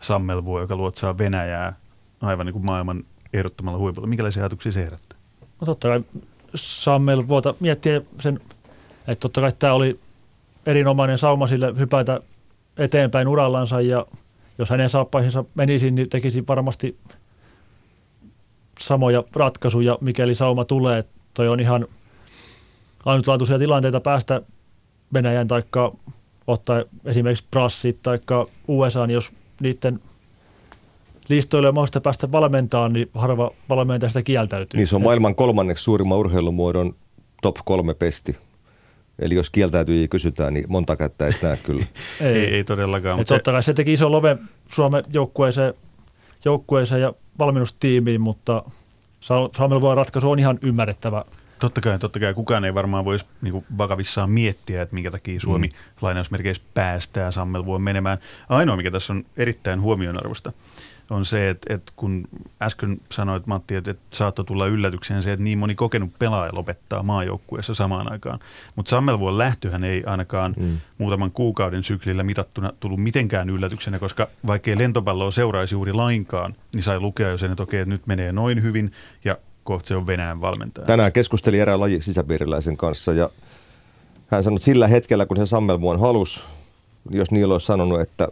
Sammelvuo, 0.00 0.60
joka 0.60 0.76
luotsaa 0.76 1.18
Venäjää 1.18 1.76
aivan 2.22 2.46
niin 2.46 2.52
kuin 2.52 2.64
maailman 2.64 3.04
ehdottomalla 3.32 3.78
huipulla. 3.78 4.08
Minkälaisia 4.08 4.42
ajatuksia 4.42 4.72
se 4.72 4.84
herättää? 4.84 5.18
No 5.60 5.64
totta 5.64 5.88
kai 5.88 6.00
Sammel 6.54 7.28
vuota 7.28 7.54
miettiä 7.60 8.00
sen, 8.20 8.40
että 9.08 9.20
totta 9.20 9.40
kai 9.40 9.52
tämä 9.58 9.72
oli 9.72 10.00
erinomainen 10.66 11.18
sauma 11.18 11.46
sille 11.46 11.74
hypätä 11.78 12.20
eteenpäin 12.78 13.28
urallansa 13.28 13.80
ja 13.80 14.06
jos 14.58 14.70
hänen 14.70 14.90
saappaihinsa 14.90 15.44
menisi, 15.54 15.90
niin 15.90 16.08
tekisi 16.08 16.44
varmasti 16.48 16.98
samoja 18.80 19.24
ratkaisuja, 19.36 19.98
mikäli 20.00 20.34
sauma 20.34 20.64
tulee. 20.64 21.04
Toi 21.34 21.48
on 21.48 21.60
ihan 21.60 21.86
ainutlaatuisia 23.04 23.58
tilanteita 23.58 24.00
päästä 24.00 24.42
Venäjän 25.14 25.48
taikka 25.48 25.92
ottaa 26.46 26.82
esimerkiksi 27.04 27.44
Brassit 27.50 28.02
taikka 28.02 28.46
USA, 28.68 29.06
niin 29.06 29.14
jos 29.14 29.32
niiden 29.60 30.00
listoille 31.28 31.68
on 31.68 31.74
mahdollista 31.74 32.00
päästä 32.00 32.32
valmentamaan, 32.32 32.92
niin 32.92 33.10
harva 33.14 33.50
valmentaja 33.68 34.10
sitä 34.10 34.22
kieltäytyy. 34.22 34.78
Niin 34.78 34.86
se 34.86 34.96
on 34.96 35.02
maailman 35.02 35.34
kolmanneksi 35.34 35.84
suurimman 35.84 36.18
urheilumuodon 36.18 36.94
top 37.42 37.56
kolme 37.64 37.94
pesti. 37.94 38.36
Eli 39.18 39.34
jos 39.34 39.50
kieltäytyjiä 39.50 40.08
kysytään, 40.08 40.54
niin 40.54 40.64
monta 40.68 40.96
kättä 40.96 41.26
et 41.26 41.42
näe 41.42 41.56
kyllä. 41.56 41.84
Ei, 42.20 42.26
ei, 42.26 42.54
ei 42.54 42.64
todellakaan. 42.64 43.18
Mutta 43.18 43.28
se, 43.28 43.34
totta 43.34 43.52
kai 43.52 43.62
se 43.62 43.74
teki 43.74 43.92
iso 43.92 44.12
love 44.12 44.36
Suomen 44.68 45.04
joukkueeseen, 45.12 45.74
joukkueeseen 46.44 47.00
ja 47.00 47.12
valmennustiimiin, 47.38 48.20
mutta 48.20 48.62
Sa- 49.20 49.48
Samuel 49.56 49.80
voi 49.80 49.94
ratkaisu 49.94 50.30
on 50.30 50.38
ihan 50.38 50.58
ymmärrettävä. 50.62 51.24
totta 51.58 51.80
kai, 51.80 51.98
totta 51.98 52.20
kai 52.20 52.34
kukaan 52.34 52.64
ei 52.64 52.74
varmaan 52.74 53.04
voisi 53.04 53.26
niin 53.42 53.52
kuin 53.52 53.64
vakavissaan 53.78 54.30
miettiä, 54.30 54.82
että 54.82 54.94
minkä 54.94 55.10
takia 55.10 55.40
Suomi 55.40 55.66
mm. 55.66 55.74
lainausmerkeissä 56.02 56.62
päästää 56.74 57.30
Sammelvuon 57.30 57.82
menemään. 57.82 58.18
Ainoa, 58.48 58.76
mikä 58.76 58.90
tässä 58.90 59.12
on 59.12 59.24
erittäin 59.36 59.80
huomionarvosta, 59.80 60.52
on 61.10 61.24
se, 61.24 61.50
että, 61.50 61.74
että 61.74 61.92
kun 61.96 62.28
äsken 62.62 63.00
sanoit 63.12 63.46
Matti, 63.46 63.74
että, 63.74 63.90
että 63.90 64.02
saattoi 64.10 64.44
tulla 64.44 64.66
yllätykseen 64.66 65.22
se, 65.22 65.32
että 65.32 65.44
niin 65.44 65.58
moni 65.58 65.74
kokenut 65.74 66.18
pelaaja 66.18 66.54
lopettaa 66.54 67.02
maajoukkueessa 67.02 67.74
samaan 67.74 68.12
aikaan. 68.12 68.38
Mutta 68.76 68.90
Sammelvuon 68.90 69.38
lähtöhän 69.38 69.84
ei 69.84 70.04
ainakaan 70.06 70.54
mm. 70.58 70.78
muutaman 70.98 71.30
kuukauden 71.30 71.84
syklillä 71.84 72.22
mitattuna 72.22 72.72
tullut 72.80 73.02
mitenkään 73.02 73.50
yllätyksenä, 73.50 73.98
koska 73.98 74.28
vaikkei 74.46 74.78
lentopalloa 74.78 75.30
seuraisi 75.30 75.74
juuri 75.74 75.92
lainkaan, 75.92 76.54
niin 76.74 76.82
sai 76.82 77.00
lukea 77.00 77.28
jo 77.28 77.38
sen, 77.38 77.50
että 77.50 77.62
okei, 77.62 77.80
että 77.80 77.94
nyt 77.94 78.06
menee 78.06 78.32
noin 78.32 78.62
hyvin 78.62 78.92
ja 79.24 79.36
kohta 79.64 79.88
se 79.88 79.96
on 79.96 80.06
Venäjän 80.06 80.40
valmentaja. 80.40 80.86
Tänään 80.86 81.12
keskustelin 81.12 81.60
erään 81.60 81.80
laji 81.80 82.02
sisäpiiriläisen 82.02 82.76
kanssa 82.76 83.12
ja 83.12 83.30
hän 84.26 84.44
sanoi, 84.44 84.56
että 84.56 84.64
sillä 84.64 84.88
hetkellä, 84.88 85.26
kun 85.26 85.36
se 85.36 85.46
Sammelmuon 85.46 86.00
halus, 86.00 86.44
jos 87.10 87.30
niillä 87.30 87.54
olisi 87.54 87.66
sanonut, 87.66 88.00
että, 88.00 88.28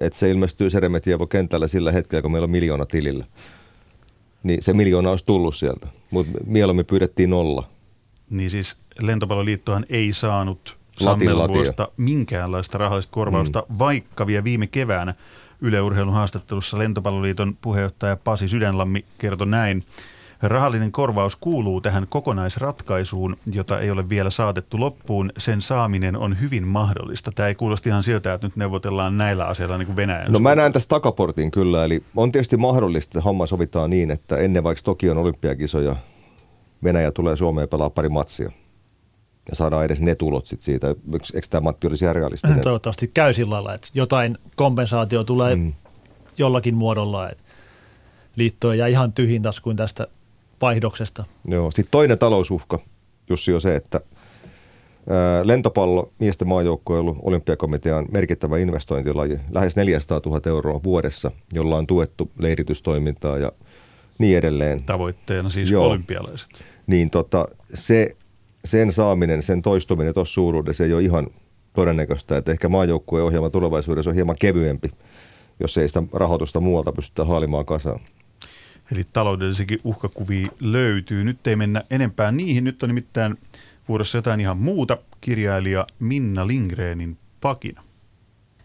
että 0.00 0.18
se 0.18 0.30
ilmestyy 0.30 0.70
Seremetievo 0.70 1.26
kentällä 1.26 1.68
sillä 1.68 1.92
hetkellä, 1.92 2.22
kun 2.22 2.32
meillä 2.32 2.44
on 2.44 2.50
miljoona 2.50 2.86
tilillä, 2.86 3.24
niin 4.42 4.62
se 4.62 4.72
miljoona 4.72 5.10
olisi 5.10 5.24
tullut 5.24 5.56
sieltä. 5.56 5.88
Mutta 6.10 6.38
mieluummin 6.46 6.86
pyydettiin 6.86 7.30
nolla. 7.30 7.68
Niin 8.30 8.50
siis 8.50 8.76
lentopalloliittohan 9.00 9.86
ei 9.88 10.12
saanut 10.12 10.76
Sammelvuosta 10.98 11.88
minkäänlaista 11.96 12.78
rahallista 12.78 13.12
korvausta, 13.12 13.66
mm. 13.68 13.78
vaikka 13.78 14.26
vielä 14.26 14.44
viime 14.44 14.66
keväänä 14.66 15.14
Yleurheilun 15.60 16.14
haastattelussa 16.14 16.78
Lentopalloliiton 16.78 17.56
puheenjohtaja 17.60 18.16
Pasi 18.16 18.48
Sydänlammi 18.48 19.04
kertoi 19.18 19.46
näin. 19.46 19.84
Rahallinen 20.42 20.92
korvaus 20.92 21.36
kuuluu 21.36 21.80
tähän 21.80 22.06
kokonaisratkaisuun, 22.08 23.36
jota 23.52 23.78
ei 23.78 23.90
ole 23.90 24.08
vielä 24.08 24.30
saatettu 24.30 24.80
loppuun. 24.80 25.32
Sen 25.38 25.62
saaminen 25.62 26.16
on 26.16 26.40
hyvin 26.40 26.68
mahdollista. 26.68 27.32
Tämä 27.32 27.48
ei 27.48 27.54
kuulosti 27.54 27.88
ihan 27.88 28.04
siltä, 28.04 28.34
että 28.34 28.46
nyt 28.46 28.56
neuvotellaan 28.56 29.18
näillä 29.18 29.44
asioilla 29.44 29.78
niin 29.78 29.86
kuin 29.86 29.96
Venäjän. 29.96 30.32
No 30.32 30.38
mä 30.38 30.54
näen 30.54 30.72
tässä 30.72 30.88
takaportin 30.88 31.50
kyllä, 31.50 31.84
eli 31.84 32.02
on 32.16 32.32
tietysti 32.32 32.56
mahdollista, 32.56 33.10
että 33.18 33.24
homma 33.24 33.46
sovitaan 33.46 33.90
niin, 33.90 34.10
että 34.10 34.36
ennen 34.36 34.64
vaikka 34.64 34.82
Tokion 34.84 35.18
olympiakisoja 35.18 35.96
Venäjä 36.84 37.10
tulee 37.10 37.36
Suomeen 37.36 37.68
pelaa 37.68 37.90
pari 37.90 38.08
matsia 38.08 38.50
ja 39.48 39.54
saadaan 39.56 39.84
edes 39.84 40.00
ne 40.00 40.14
tulot 40.14 40.46
sit 40.46 40.60
siitä. 40.60 40.88
Eikö 41.34 41.46
tämä 41.50 41.60
Matti 41.60 41.86
olisi 41.86 42.04
ihan 42.04 42.16
realistinen? 42.16 42.60
Toivottavasti 42.60 43.10
käy 43.14 43.34
sillä 43.34 43.54
lailla, 43.54 43.74
että 43.74 43.88
jotain 43.94 44.34
kompensaatio 44.56 45.24
tulee 45.24 45.56
mm. 45.56 45.72
jollakin 46.38 46.74
muodolla, 46.74 47.30
että 47.30 47.42
liitto 48.36 48.72
ei 48.72 48.78
jää 48.78 48.88
ihan 48.88 49.12
tyhjin 49.12 49.42
kuin 49.62 49.76
tästä 49.76 50.06
vaihdoksesta. 50.60 51.24
Joo, 51.44 51.70
sitten 51.70 51.90
toinen 51.90 52.18
talousuhka, 52.18 52.78
Jussi, 53.30 53.54
on 53.54 53.60
se, 53.60 53.76
että 53.76 54.00
lentopallo 55.42 56.12
miesten 56.18 56.48
maajoukkueelu 56.48 57.16
olympiakomitean 57.22 58.06
merkittävä 58.10 58.58
investointilaji, 58.58 59.38
lähes 59.50 59.76
400 59.76 60.20
000 60.26 60.40
euroa 60.46 60.80
vuodessa, 60.84 61.30
jolla 61.52 61.76
on 61.76 61.86
tuettu 61.86 62.30
leiritystoimintaa 62.38 63.38
ja 63.38 63.52
niin 64.18 64.38
edelleen. 64.38 64.84
Tavoitteena 64.84 65.50
siis 65.50 65.70
Joo. 65.70 65.86
olympialaiset. 65.86 66.48
Niin 66.86 67.10
tota, 67.10 67.48
se, 67.74 68.16
sen 68.64 68.92
saaminen, 68.92 69.42
sen 69.42 69.62
toistuminen 69.62 70.14
tuossa 70.14 70.34
suuruudessa 70.34 70.84
ei 70.84 70.92
ole 70.92 71.02
ihan 71.02 71.26
todennäköistä, 71.72 72.36
että 72.36 72.52
ehkä 72.52 72.68
maajoukkueen 72.68 73.24
ohjelma 73.24 73.50
tulevaisuudessa 73.50 74.10
on 74.10 74.14
hieman 74.14 74.36
kevyempi, 74.40 74.90
jos 75.60 75.78
ei 75.78 75.88
sitä 75.88 76.02
rahoitusta 76.12 76.60
muualta 76.60 76.92
pystytä 76.92 77.24
haalimaan 77.24 77.66
kasaan. 77.66 78.00
Eli 78.92 79.04
taloudellisikin 79.12 79.78
uhkakuvia 79.84 80.48
löytyy. 80.60 81.24
Nyt 81.24 81.46
ei 81.46 81.56
mennä 81.56 81.82
enempää 81.90 82.32
niihin. 82.32 82.64
Nyt 82.64 82.82
on 82.82 82.88
nimittäin 82.88 83.38
vuorossa 83.88 84.18
jotain 84.18 84.40
ihan 84.40 84.58
muuta. 84.58 84.98
Kirjailija 85.20 85.86
Minna 85.98 86.46
Lindgrenin 86.46 87.18
pakina. 87.40 87.82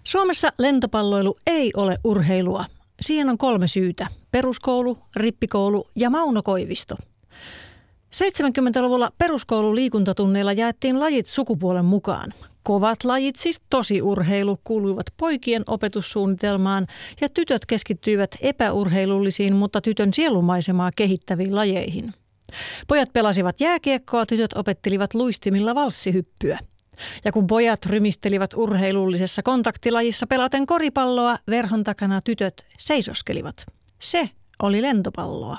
Suomessa 0.03 0.53
lentopalloilu 0.57 1.37
ei 1.47 1.71
ole 1.75 1.97
urheilua. 2.03 2.65
Siihen 3.01 3.29
on 3.29 3.37
kolme 3.37 3.67
syytä. 3.67 4.07
Peruskoulu, 4.31 4.97
rippikoulu 5.15 5.87
ja 5.95 6.09
Mauno 6.09 6.43
Koivisto. 6.43 6.95
70-luvulla 8.13 9.11
peruskoulun 9.17 9.75
liikuntatunneilla 9.75 10.53
jaettiin 10.53 10.99
lajit 10.99 11.25
sukupuolen 11.25 11.85
mukaan. 11.85 12.33
Kovat 12.63 13.03
lajit, 13.03 13.35
siis 13.35 13.61
tosi 13.69 14.01
urheilu, 14.01 14.59
kuuluivat 14.63 15.05
poikien 15.17 15.63
opetussuunnitelmaan 15.67 16.87
ja 17.21 17.29
tytöt 17.29 17.65
keskittyivät 17.65 18.37
epäurheilullisiin, 18.41 19.55
mutta 19.55 19.81
tytön 19.81 20.13
sielumaisemaa 20.13 20.91
kehittäviin 20.95 21.55
lajeihin. 21.55 22.13
Pojat 22.87 23.13
pelasivat 23.13 23.61
jääkiekkoa, 23.61 24.25
tytöt 24.25 24.53
opettelivat 24.53 25.13
luistimilla 25.13 25.75
valssihyppyä. 25.75 26.59
Ja 27.25 27.31
kun 27.31 27.47
pojat 27.47 27.85
rymistelivät 27.85 28.53
urheilullisessa 28.53 29.43
kontaktilajissa 29.43 30.27
pelaten 30.27 30.65
koripalloa, 30.65 31.37
verhon 31.47 31.83
takana 31.83 32.21
tytöt 32.21 32.65
seisoskelivat. 32.79 33.65
Se 33.99 34.29
oli 34.61 34.81
lentopalloa. 34.81 35.57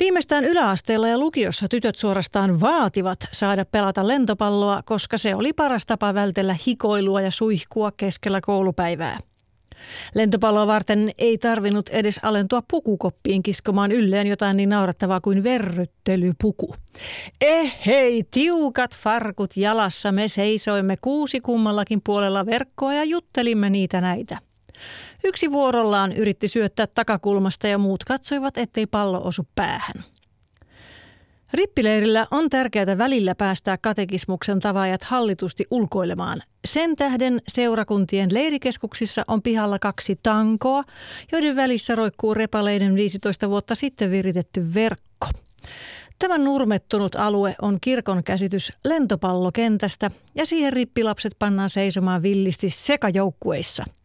Viimeistään 0.00 0.44
yläasteella 0.44 1.08
ja 1.08 1.18
lukiossa 1.18 1.68
tytöt 1.68 1.96
suorastaan 1.96 2.60
vaativat 2.60 3.18
saada 3.32 3.64
pelata 3.64 4.08
lentopalloa, 4.08 4.82
koska 4.84 5.18
se 5.18 5.34
oli 5.34 5.52
paras 5.52 5.86
tapa 5.86 6.14
vältellä 6.14 6.56
hikoilua 6.66 7.20
ja 7.20 7.30
suihkua 7.30 7.92
keskellä 7.96 8.40
koulupäivää. 8.40 9.18
Lentopalloa 10.14 10.66
varten 10.66 11.10
ei 11.18 11.38
tarvinnut 11.38 11.88
edes 11.88 12.20
alentua 12.22 12.62
pukukoppiin 12.70 13.42
kiskomaan 13.42 13.92
ylleen 13.92 14.26
jotain 14.26 14.56
niin 14.56 14.68
naurattavaa 14.68 15.20
kuin 15.20 15.42
verryttelypuku. 15.42 16.74
Eh 17.40 17.74
hei, 17.86 18.24
tiukat 18.30 18.96
farkut 18.96 19.56
jalassa 19.56 20.12
me 20.12 20.28
seisoimme 20.28 20.96
kuusi 20.96 21.40
kummallakin 21.40 22.00
puolella 22.04 22.46
verkkoa 22.46 22.94
ja 22.94 23.04
juttelimme 23.04 23.70
niitä 23.70 24.00
näitä. 24.00 24.38
Yksi 25.24 25.52
vuorollaan 25.52 26.12
yritti 26.12 26.48
syöttää 26.48 26.86
takakulmasta 26.86 27.68
ja 27.68 27.78
muut 27.78 28.04
katsoivat, 28.04 28.58
ettei 28.58 28.86
pallo 28.86 29.20
osu 29.24 29.48
päähän. 29.54 30.04
Rippileirillä 31.52 32.26
on 32.30 32.50
tärkeää 32.50 32.98
välillä 32.98 33.34
päästää 33.34 33.78
katekismuksen 33.78 34.60
tavaajat 34.60 35.02
hallitusti 35.02 35.64
ulkoilemaan. 35.70 36.42
Sen 36.64 36.96
tähden 36.96 37.42
seurakuntien 37.48 38.34
leirikeskuksissa 38.34 39.24
on 39.28 39.42
pihalla 39.42 39.78
kaksi 39.78 40.18
tankoa, 40.22 40.84
joiden 41.32 41.56
välissä 41.56 41.94
roikkuu 41.94 42.34
repaleiden 42.34 42.94
15 42.94 43.50
vuotta 43.50 43.74
sitten 43.74 44.10
viritetty 44.10 44.74
verkko. 44.74 45.28
Tämä 46.18 46.38
nurmettunut 46.38 47.14
alue 47.14 47.54
on 47.62 47.78
kirkon 47.80 48.24
käsitys 48.24 48.72
lentopallokentästä 48.84 50.10
ja 50.34 50.46
siihen 50.46 50.72
rippilapset 50.72 51.32
pannaan 51.38 51.70
seisomaan 51.70 52.22
villisti 52.22 52.70
sekajoukkueissa– 52.70 53.84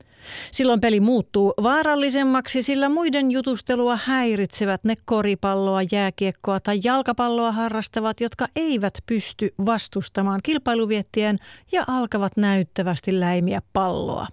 Silloin 0.51 0.81
peli 0.81 0.99
muuttuu 0.99 1.53
vaarallisemmaksi, 1.63 2.61
sillä 2.61 2.89
muiden 2.89 3.31
jutustelua 3.31 3.99
häiritsevät 4.03 4.83
ne 4.83 4.95
koripalloa, 5.05 5.81
jääkiekkoa 5.91 6.59
tai 6.59 6.79
jalkapalloa 6.83 7.51
harrastavat, 7.51 8.21
jotka 8.21 8.47
eivät 8.55 8.93
pysty 9.05 9.53
vastustamaan 9.65 10.39
kilpailuviettien 10.43 11.39
ja 11.71 11.83
alkavat 11.87 12.37
näyttävästi 12.37 13.19
läimiä 13.19 13.61
palloa. 13.73 14.27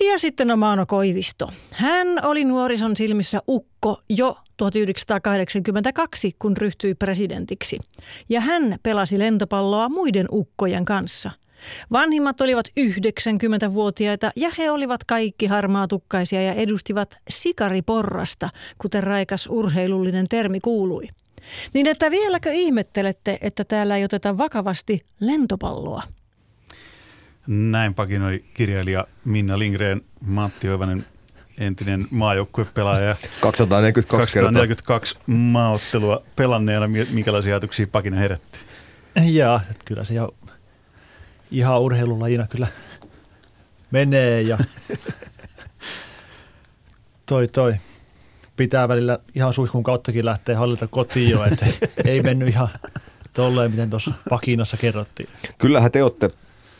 Ja 0.00 0.18
sitten 0.18 0.50
on 0.50 0.58
Maano 0.58 0.86
Koivisto. 0.86 1.52
Hän 1.70 2.24
oli 2.24 2.44
nuorison 2.44 2.96
silmissä 2.96 3.40
ukko 3.48 4.02
jo 4.08 4.38
1982, 4.56 6.36
kun 6.38 6.56
ryhtyi 6.56 6.94
presidentiksi. 6.94 7.78
Ja 8.28 8.40
hän 8.40 8.78
pelasi 8.82 9.18
lentopalloa 9.18 9.88
muiden 9.88 10.26
ukkojen 10.30 10.84
kanssa– 10.84 11.30
Vanhimmat 11.92 12.40
olivat 12.40 12.68
90-vuotiaita 12.68 14.30
ja 14.36 14.50
he 14.58 14.70
olivat 14.70 15.04
kaikki 15.04 15.46
harmaatukkaisia 15.46 16.42
ja 16.42 16.52
edustivat 16.52 17.16
sikariporrasta, 17.28 18.48
kuten 18.78 19.02
raikas 19.02 19.48
urheilullinen 19.50 20.28
termi 20.28 20.60
kuului. 20.60 21.08
Niin 21.74 21.86
että 21.86 22.10
vieläkö 22.10 22.52
ihmettelette, 22.52 23.38
että 23.40 23.64
täällä 23.64 23.96
ei 23.96 24.04
oteta 24.04 24.38
vakavasti 24.38 25.00
lentopalloa? 25.20 26.02
Näin 27.46 27.94
pakinoi 27.94 28.44
kirjailija 28.54 29.06
Minna 29.24 29.58
Lindgren, 29.58 30.02
Matti 30.20 30.68
Oivanen, 30.68 31.06
entinen 31.58 32.06
maajoukkuepelaaja. 32.10 33.16
242, 33.40 34.38
242 34.38 35.16
maaottelua 35.26 36.22
pelanneena, 36.36 36.88
minkälaisia 36.88 37.54
ajatuksia 37.54 37.86
pakina 37.86 38.16
herätti? 38.16 38.58
Joo, 39.32 39.60
kyllä 39.84 40.04
se 40.04 40.14
jo 40.14 40.34
ihan 41.50 41.80
urheilulajina 41.80 42.46
kyllä 42.46 42.66
menee 43.90 44.42
ja 44.42 44.58
toi 47.28 47.48
toi 47.48 47.74
pitää 48.56 48.88
välillä 48.88 49.18
ihan 49.34 49.54
suihkun 49.54 49.82
kauttakin 49.82 50.24
lähteä 50.24 50.58
hallita 50.58 50.86
kotiin 50.86 51.30
jo, 51.30 51.44
että 51.44 51.66
ei 52.04 52.22
mennyt 52.22 52.48
ihan 52.48 52.68
tolleen, 53.32 53.70
miten 53.70 53.90
tuossa 53.90 54.12
pakinassa 54.30 54.76
kerrottiin. 54.76 55.28
Kyllähän 55.58 55.92
te 55.92 56.02
olette 56.02 56.30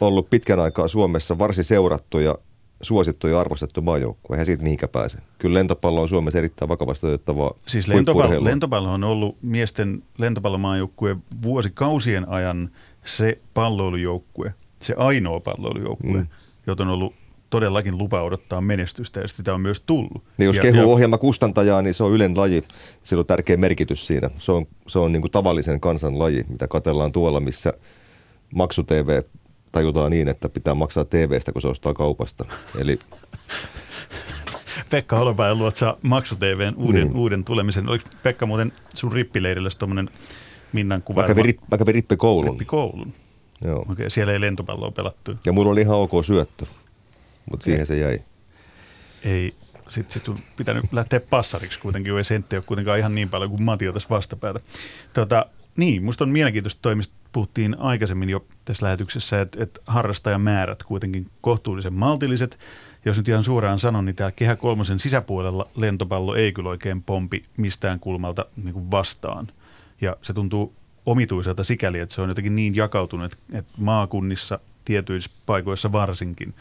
ollut 0.00 0.31
pitkän 0.31 0.61
aikaa 0.61 0.88
Suomessa 0.88 1.38
varsin 1.38 1.64
seurattu 1.64 2.18
ja 2.18 2.35
suosittu 2.83 3.29
ja 3.29 3.40
arvostettu 3.40 3.83
maajoukkue. 3.83 4.37
Eihän 4.37 4.46
siitä 4.46 4.62
mihinkä 4.62 4.88
pääse. 4.88 5.18
Kyllä 5.38 5.59
lentopallo 5.59 6.02
on 6.02 6.09
Suomessa 6.09 6.38
erittäin 6.38 6.68
vakavasti 6.68 7.07
otettavaa 7.07 7.55
Siis 7.66 7.88
lentopallo, 7.88 8.44
lentopallo 8.44 8.92
on 8.92 9.05
ollut 9.05 9.37
miesten 9.42 10.02
lentopallomaajoukkue 10.18 11.16
vuosikausien 11.42 12.29
ajan 12.29 12.70
se 13.07 13.38
palloilujoukkue, 13.55 14.55
se 14.83 14.95
ainoa 14.97 15.40
palloilujoukkue, 15.40 16.21
mm. 16.21 16.27
jota 16.66 16.83
on 16.83 16.88
ollut 16.88 17.14
todellakin 17.51 17.99
lupa 17.99 18.23
odottaa 18.23 18.61
menestystä 18.61 19.21
ja 19.21 19.29
sitä 19.29 19.55
on 19.55 19.61
myös 19.61 19.81
tullut. 19.81 20.25
Ja 20.38 20.45
jos 20.45 20.59
kehu 20.61 20.92
ohjelma 20.92 21.19
kustantajaa, 21.19 21.83
niin 21.83 21.95
se 21.95 22.05
on 22.05 22.12
Ylen 22.12 22.37
laji. 22.37 22.64
Sillä 23.03 23.21
on 23.21 23.27
tärkeä 23.27 23.57
merkitys 23.57 24.07
siinä. 24.07 24.31
Se 24.38 24.53
on, 24.53 24.66
se 24.87 24.99
on 24.99 25.12
niin 25.12 25.21
kuin 25.21 25.33
tavallisen 25.33 25.81
kansan 25.81 26.19
laji, 26.19 26.45
mitä 26.49 26.69
katellaan 26.69 27.12
tuolla, 27.12 27.40
missä 27.40 27.73
maksu-TV 28.55 29.23
tajutaan 29.73 30.11
niin, 30.11 30.29
että 30.29 30.49
pitää 30.49 30.75
maksaa 30.75 31.05
TVstä, 31.05 31.53
kun 31.53 31.62
se 31.62 31.69
ostaa 31.69 31.95
kaupasta. 31.95 32.45
Eli 32.79 32.99
Pekka 34.90 35.16
Holopäin 35.16 35.59
luotsaa 35.59 35.97
maksu-TVn 36.03 36.75
uuden, 36.77 37.07
niin. 37.07 37.16
uuden 37.16 37.45
tulemisen. 37.45 37.88
Oliko 37.88 38.09
Pekka 38.23 38.47
muuten 38.47 38.73
sun 38.95 39.12
rippileirillä 39.12 39.71
tuommoinen 39.79 40.11
Minnan 40.76 41.02
kuvailma? 41.02 41.28
Mä 41.28 41.34
kävin, 41.34 41.44
ripp, 41.44 41.60
mä 41.70 41.78
kävin 41.78 41.94
rippikoulun. 41.94 42.50
Rippikoulun. 42.50 43.12
Joo. 43.64 43.86
Okei, 43.90 44.10
siellä 44.10 44.32
ei 44.32 44.40
lentopalloa 44.40 44.90
pelattu. 44.90 45.34
Ja 45.46 45.52
mulla 45.52 45.70
oli 45.70 45.80
ihan 45.80 45.96
ok 45.96 46.24
syöttö, 46.24 46.66
mutta 47.50 47.64
siihen 47.64 47.80
ei. 47.80 47.86
se 47.86 47.98
jäi. 47.98 48.18
Ei, 49.24 49.54
sitten 49.88 50.12
sit 50.12 50.28
on 50.28 50.38
pitänyt 50.56 50.84
lähteä 50.92 51.20
passariksi 51.20 51.78
kuitenkin, 51.78 52.16
ei 52.16 52.24
sentti 52.24 52.56
ole 52.56 52.64
kuitenkaan 52.66 52.98
ihan 52.98 53.14
niin 53.14 53.28
paljon 53.28 53.50
kuin 53.50 53.62
Mati 53.62 53.92
tässä 53.92 54.08
vastapäätä. 54.10 54.60
Tota, 55.12 55.46
niin, 55.76 56.04
musta 56.04 56.24
on 56.24 56.30
mielenkiintoista 56.30 56.82
toimista. 56.82 57.14
Puhuttiin 57.32 57.76
aikaisemmin 57.78 58.30
jo 58.30 58.44
tässä 58.64 58.86
lähetyksessä, 58.86 59.40
että, 59.40 59.62
että 59.62 59.80
harrastajamäärät 59.86 60.82
kuitenkin 60.82 61.26
kohtuullisen 61.40 61.94
maltilliset 61.94 62.58
jos 63.06 63.16
nyt 63.16 63.28
ihan 63.28 63.44
suoraan 63.44 63.78
sanon, 63.78 64.04
niin 64.04 64.16
täällä 64.16 64.32
Kehä 64.32 64.56
kolmosen 64.56 65.00
sisäpuolella 65.00 65.68
lentopallo 65.76 66.34
ei 66.34 66.52
kyllä 66.52 66.70
oikein 66.70 67.02
pompi 67.02 67.44
mistään 67.56 68.00
kulmalta 68.00 68.46
niin 68.64 68.72
kuin 68.72 68.90
vastaan. 68.90 69.48
Ja 70.00 70.16
se 70.22 70.32
tuntuu 70.32 70.74
omituiselta 71.06 71.64
sikäli, 71.64 71.98
että 71.98 72.14
se 72.14 72.22
on 72.22 72.28
jotenkin 72.28 72.56
niin 72.56 72.74
jakautunut, 72.74 73.32
että 73.52 73.72
maakunnissa 73.78 74.59
tietyissä 74.85 75.30
paikoissa 75.46 75.92
varsinkin, 75.92 76.54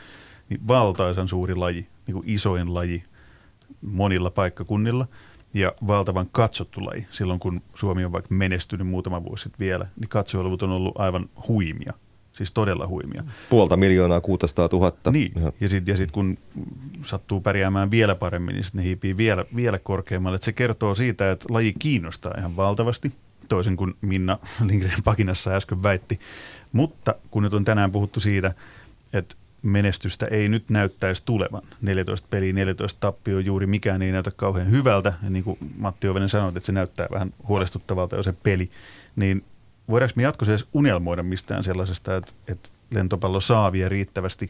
niin 0.49 0.67
valtaisan 0.67 1.27
suuri 1.27 1.55
laji, 1.55 1.87
niin 2.07 2.15
kuin 2.15 2.29
isoin 2.29 2.73
laji 2.73 3.03
monilla 3.81 4.31
paikkakunnilla 4.31 5.07
ja 5.53 5.73
valtavan 5.87 6.29
katsottu 6.31 6.85
laji. 6.85 7.07
Silloin 7.11 7.39
kun 7.39 7.61
Suomi 7.75 8.05
on 8.05 8.11
vaikka 8.11 8.35
menestynyt 8.35 8.87
muutama 8.87 9.23
vuosi 9.23 9.43
sitten 9.43 9.65
vielä, 9.65 9.87
niin 9.99 10.09
katsojaluvut 10.09 10.63
on 10.63 10.71
ollut 10.71 10.99
aivan 10.99 11.29
huimia. 11.47 11.93
Siis 12.33 12.51
todella 12.51 12.87
huimia. 12.87 13.23
Puolta 13.49 13.77
miljoonaa, 13.77 14.21
600 14.21 14.69
000. 14.71 14.93
Niin, 15.11 15.31
ja 15.59 15.69
sitten 15.69 15.93
ja 15.93 15.97
sit 15.97 16.11
kun 16.11 16.37
sattuu 17.03 17.41
pärjäämään 17.41 17.91
vielä 17.91 18.15
paremmin, 18.15 18.53
niin 18.53 18.63
sitten 18.63 18.79
ne 18.79 18.85
hiipii 18.85 19.17
vielä, 19.17 19.45
vielä 19.55 19.79
korkeammalle. 19.79 20.35
Et 20.35 20.43
se 20.43 20.53
kertoo 20.53 20.95
siitä, 20.95 21.31
että 21.31 21.45
laji 21.49 21.73
kiinnostaa 21.79 22.33
ihan 22.37 22.55
valtavasti, 22.55 23.11
toisin 23.47 23.77
kuin 23.77 23.95
Minna 24.01 24.37
Lindgren 24.67 25.03
Pakinassa 25.03 25.51
äsken 25.51 25.83
väitti. 25.83 26.19
Mutta 26.71 27.15
kun 27.31 27.43
nyt 27.43 27.53
on 27.53 27.63
tänään 27.63 27.91
puhuttu 27.91 28.19
siitä, 28.19 28.53
että 29.13 29.35
menestystä 29.61 30.25
ei 30.25 30.49
nyt 30.49 30.69
näyttäisi 30.69 31.23
tulevan. 31.25 31.61
14 31.81 32.27
peliä, 32.29 32.53
14 32.53 32.99
tappio, 32.99 33.39
juuri 33.39 33.67
mikään 33.67 34.01
ei 34.01 34.11
näytä 34.11 34.31
kauhean 34.31 34.71
hyvältä. 34.71 35.13
Ja 35.23 35.29
niin 35.29 35.43
kuin 35.43 35.57
Matti 35.77 36.07
Ovenen 36.07 36.29
sanoi, 36.29 36.49
että 36.49 36.65
se 36.65 36.71
näyttää 36.71 37.07
vähän 37.11 37.33
huolestuttavalta 37.47 38.15
jo 38.15 38.23
se 38.23 38.33
peli. 38.43 38.69
Niin 39.15 39.45
voidaanko 39.89 40.13
me 40.15 40.23
jatkossa 40.23 40.51
edes 40.51 40.67
unelmoida 40.73 41.23
mistään 41.23 41.63
sellaisesta, 41.63 42.15
että, 42.15 42.31
että 42.47 42.69
lentopallo 42.91 43.39
saa 43.39 43.71
vielä 43.71 43.89
riittävästi 43.89 44.49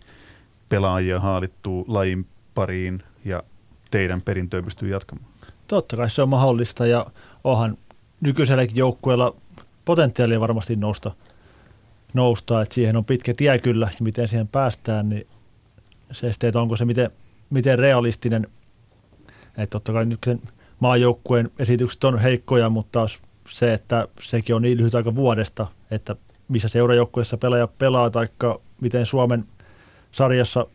pelaajia 0.70 1.20
haalittuu 1.20 1.86
lajin 1.88 2.28
pariin 2.56 3.04
ja 3.26 3.44
teidän 3.92 4.22
perintöä 4.22 4.62
pystyy 4.62 4.90
jatkamaan? 4.90 5.28
Totta 5.68 5.98
kai 5.98 6.10
se 6.10 6.22
on 6.22 6.30
mahdollista 6.30 6.88
ja 6.88 7.06
onhan 7.44 7.78
nykyiselläkin 8.26 8.76
joukkueella 8.76 9.36
potentiaalia 9.86 10.40
varmasti 10.40 10.76
nousta, 10.76 11.12
nousta, 12.14 12.62
että 12.62 12.76
siihen 12.76 12.98
on 12.98 13.06
pitkä 13.06 13.34
tie 13.34 13.60
kyllä 13.60 13.86
ja 13.86 14.04
miten 14.04 14.28
siihen 14.28 14.48
päästään, 14.48 15.10
niin 15.10 15.28
se 16.12 16.32
sitten, 16.32 16.48
että 16.48 16.62
onko 16.62 16.76
se 16.76 16.86
miten, 16.86 17.12
miten 17.50 17.80
realistinen, 17.80 18.48
että 19.48 19.66
totta 19.72 19.94
kai 19.94 20.06
nyt 20.06 20.20
maajoukkueen 20.80 21.52
esitykset 21.60 22.04
on 22.04 22.20
heikkoja, 22.20 22.70
mutta 22.70 22.92
taas 22.92 23.20
se, 23.50 23.74
että 23.74 24.08
sekin 24.22 24.56
on 24.56 24.62
niin 24.62 24.78
lyhyt 24.78 24.96
aika 24.96 25.16
vuodesta, 25.16 25.68
että 25.92 26.16
missä 26.48 26.68
seurajoukkueessa 26.68 27.38
pelaaja 27.38 27.68
pelaa, 27.68 28.10
tai 28.10 28.28
miten 28.82 29.06
Suomen 29.06 29.46
sarjassa 30.12 30.68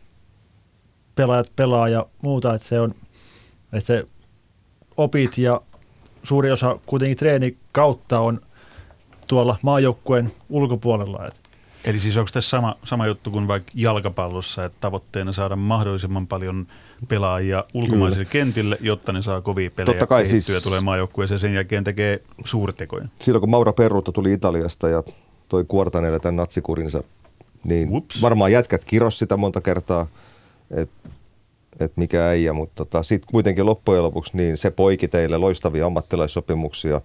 pelaajat 1.15 1.51
pelaa 1.55 1.89
ja 1.89 2.05
muuta, 2.21 2.53
että 2.53 2.67
se 2.67 2.79
on, 2.79 2.95
että 3.73 3.87
se 3.87 4.05
opit 4.97 5.37
ja 5.37 5.61
suuri 6.23 6.51
osa 6.51 6.79
kuitenkin 6.85 7.17
treeni 7.17 7.57
kautta 7.71 8.19
on 8.19 8.41
tuolla 9.27 9.57
maajoukkueen 9.61 10.31
ulkopuolella. 10.49 11.27
Että 11.27 11.39
Eli 11.85 11.99
siis 11.99 12.17
onko 12.17 12.29
tässä 12.33 12.49
sama, 12.49 12.75
sama 12.83 13.07
juttu 13.07 13.31
kuin 13.31 13.47
vaikka 13.47 13.71
jalkapallossa, 13.75 14.65
että 14.65 14.77
tavoitteena 14.79 15.31
saada 15.31 15.55
mahdollisimman 15.55 16.27
paljon 16.27 16.67
pelaajia 17.07 17.63
ulkomaisille 17.73 18.25
Kyllä. 18.25 18.31
kentille, 18.43 18.77
jotta 18.81 19.13
ne 19.13 19.21
saa 19.21 19.41
kovia 19.41 19.71
pelejä 19.71 19.93
Totta 19.93 20.07
kai 20.07 20.25
siis, 20.25 20.49
ja 20.49 20.61
tulee 20.61 20.81
maajoukkueeseen 20.81 21.39
sen 21.39 21.53
jälkeen 21.53 21.83
tekee 21.83 22.21
suurtekoja. 22.45 23.05
Silloin 23.19 23.39
kun 23.39 23.49
Maura 23.49 23.73
Perruutta 23.73 24.11
tuli 24.11 24.33
Italiasta 24.33 24.89
ja 24.89 25.03
toi 25.49 25.65
Kuortaneelle 25.67 26.19
tämän 26.19 26.35
natsikurinsa, 26.35 27.03
niin 27.63 27.89
Ups. 27.91 28.21
varmaan 28.21 28.51
jätkät 28.51 28.85
kiros 28.85 29.19
sitä 29.19 29.37
monta 29.37 29.61
kertaa, 29.61 30.07
että 30.71 31.09
et 31.79 31.97
mikä 31.97 32.27
äijä, 32.27 32.53
mutta 32.53 32.75
tota, 32.75 33.03
sitten 33.03 33.31
kuitenkin 33.31 33.65
loppujen 33.65 34.03
lopuksi 34.03 34.37
niin 34.37 34.57
se 34.57 34.71
poiki 34.71 35.07
teille 35.07 35.37
loistavia 35.37 35.85
ammattilaissopimuksia, 35.85 37.01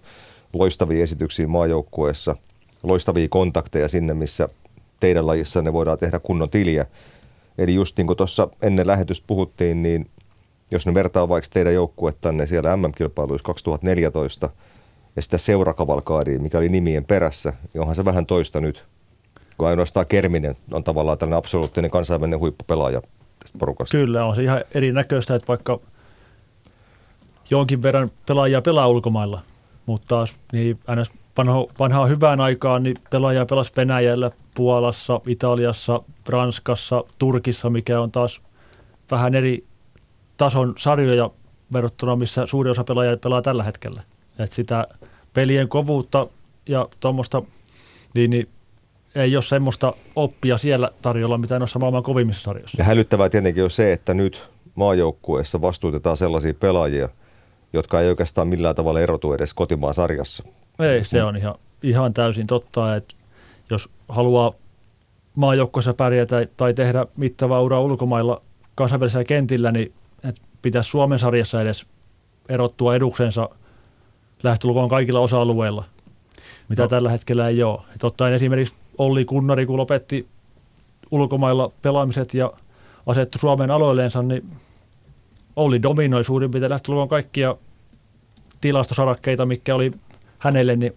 loistavia 0.53 1.03
esityksiä 1.03 1.47
maajoukkueessa, 1.47 2.35
loistavia 2.83 3.27
kontakteja 3.29 3.87
sinne, 3.87 4.13
missä 4.13 4.49
teidän 4.99 5.27
lajissa 5.27 5.61
ne 5.61 5.73
voidaan 5.73 5.97
tehdä 5.97 6.19
kunnon 6.19 6.49
tiliä. 6.49 6.85
Eli 7.57 7.73
just 7.73 7.97
niin 7.97 8.07
kuin 8.07 8.17
tuossa 8.17 8.47
ennen 8.61 8.87
lähetystä 8.87 9.23
puhuttiin, 9.27 9.81
niin 9.81 10.09
jos 10.71 10.85
ne 10.85 10.93
vertaa 10.93 11.29
vaikka 11.29 11.49
teidän 11.53 11.73
joukkuettanne 11.73 12.47
siellä 12.47 12.77
MM-kilpailuissa 12.77 13.45
2014 13.45 14.49
ja 15.15 15.21
sitä 15.21 15.37
seurakavalkaadia, 15.37 16.39
mikä 16.39 16.57
oli 16.57 16.69
nimien 16.69 17.05
perässä, 17.05 17.53
niin 17.73 17.81
onhan 17.81 17.95
se 17.95 18.05
vähän 18.05 18.25
toista 18.25 18.61
nyt, 18.61 18.83
kun 19.57 19.67
ainoastaan 19.67 20.07
Kerminen 20.07 20.55
on 20.71 20.83
tavallaan 20.83 21.17
tällainen 21.17 21.37
absoluuttinen 21.37 21.91
kansainvälinen 21.91 22.39
huippupelaaja 22.39 23.01
tästä 23.39 23.57
porukasta. 23.57 23.97
Kyllä, 23.97 24.25
on 24.25 24.35
se 24.35 24.43
ihan 24.43 24.63
erinäköistä, 24.73 25.35
että 25.35 25.47
vaikka 25.47 25.79
jonkin 27.49 27.83
verran 27.83 28.11
pelaajia 28.25 28.61
pelaa 28.61 28.87
ulkomailla, 28.87 29.41
mutta 29.85 30.07
taas 30.07 30.35
niin 30.51 30.79
aina 30.87 31.03
vanho, 31.37 31.69
vanhaa 31.79 32.05
hyvään 32.05 32.41
aikaan 32.41 32.83
niin 32.83 32.95
pelaajia 33.09 33.45
pelasi 33.45 33.71
Venäjällä, 33.77 34.31
Puolassa, 34.55 35.21
Italiassa, 35.27 36.01
Ranskassa, 36.29 37.03
Turkissa, 37.19 37.69
mikä 37.69 38.01
on 38.01 38.11
taas 38.11 38.41
vähän 39.11 39.35
eri 39.35 39.65
tason 40.37 40.73
sarjoja 40.77 41.29
verrattuna, 41.73 42.15
missä 42.15 42.45
suuri 42.45 42.69
osa 42.69 42.83
pelaajia 42.83 43.17
pelaa 43.17 43.41
tällä 43.41 43.63
hetkellä. 43.63 44.03
Et 44.39 44.51
sitä 44.51 44.87
pelien 45.33 45.69
kovuutta 45.69 46.27
ja 46.69 46.89
tuommoista, 46.99 47.41
niin, 48.13 48.29
niin 48.29 48.49
ei 49.21 49.35
ole 49.35 49.43
semmoista 49.43 49.93
oppia 50.15 50.57
siellä 50.57 50.91
tarjolla, 51.01 51.37
mitä 51.37 51.59
noissa 51.59 51.79
maailman 51.79 52.03
kovimmissa 52.03 52.43
sarjoissa. 52.43 52.77
Ja 52.77 52.83
hälyttävää 52.83 53.29
tietenkin 53.29 53.63
on 53.63 53.69
se, 53.69 53.91
että 53.91 54.13
nyt 54.13 54.49
maajoukkueessa 54.75 55.61
vastuutetaan 55.61 56.17
sellaisia 56.17 56.53
pelaajia, 56.53 57.09
jotka 57.73 58.01
ei 58.01 58.09
oikeastaan 58.09 58.47
millään 58.47 58.75
tavalla 58.75 58.99
erotu 58.99 59.33
edes 59.33 59.53
kotimaan 59.53 59.93
sarjassa. 59.93 60.43
Ei, 60.79 61.03
se 61.03 61.23
on 61.23 61.37
ihan, 61.37 61.55
ihan 61.83 62.13
täysin 62.13 62.47
totta, 62.47 62.95
että 62.95 63.15
jos 63.69 63.89
haluaa 64.09 64.53
maajoukkoissa 65.35 65.93
pärjätä 65.93 66.47
tai 66.57 66.73
tehdä 66.73 67.05
mittavaa 67.17 67.61
uraa 67.61 67.81
ulkomailla 67.81 68.41
kansainvälisellä 68.75 69.23
kentillä, 69.23 69.71
niin 69.71 69.93
että 70.23 70.41
pitäisi 70.61 70.89
Suomen 70.89 71.19
sarjassa 71.19 71.61
edes 71.61 71.85
erottua 72.49 72.95
eduksensa 72.95 73.49
lähestulkoon 74.43 74.89
kaikilla 74.89 75.19
osa-alueilla, 75.19 75.83
mitä 76.69 76.81
no. 76.81 76.87
tällä 76.87 77.09
hetkellä 77.09 77.47
ei 77.47 77.63
ole. 77.63 77.81
Et 77.95 78.03
ottaen 78.03 78.33
esimerkiksi 78.33 78.75
Olli 78.97 79.25
Kunnari, 79.25 79.65
kun 79.65 79.77
lopetti 79.77 80.27
ulkomailla 81.11 81.71
pelaamiset 81.81 82.33
ja 82.33 82.53
asettui 83.05 83.39
Suomen 83.39 83.71
aloilleensa, 83.71 84.23
niin 84.23 84.51
Olli 85.55 85.81
dominoi 85.81 86.23
suurin 86.23 86.51
piirtein 86.51 86.69
lähestulkoon 86.69 87.07
kaikkia 87.07 87.55
tilastosarakkeita, 88.61 89.45
mikä 89.45 89.75
oli 89.75 89.91
hänelle 90.39 90.75
niin 90.75 90.95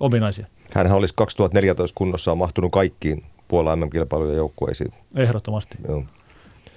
ominaisia. 0.00 0.46
Hän 0.74 0.92
olisi 0.92 1.14
2014 1.14 1.94
kunnossa 1.94 2.34
mahtunut 2.34 2.72
kaikkiin 2.72 3.24
Puola 3.48 3.76
MM-kilpailujen 3.76 4.36
joukkueisiin. 4.36 4.92
Ehdottomasti. 5.14 5.78
Joo. 5.88 6.04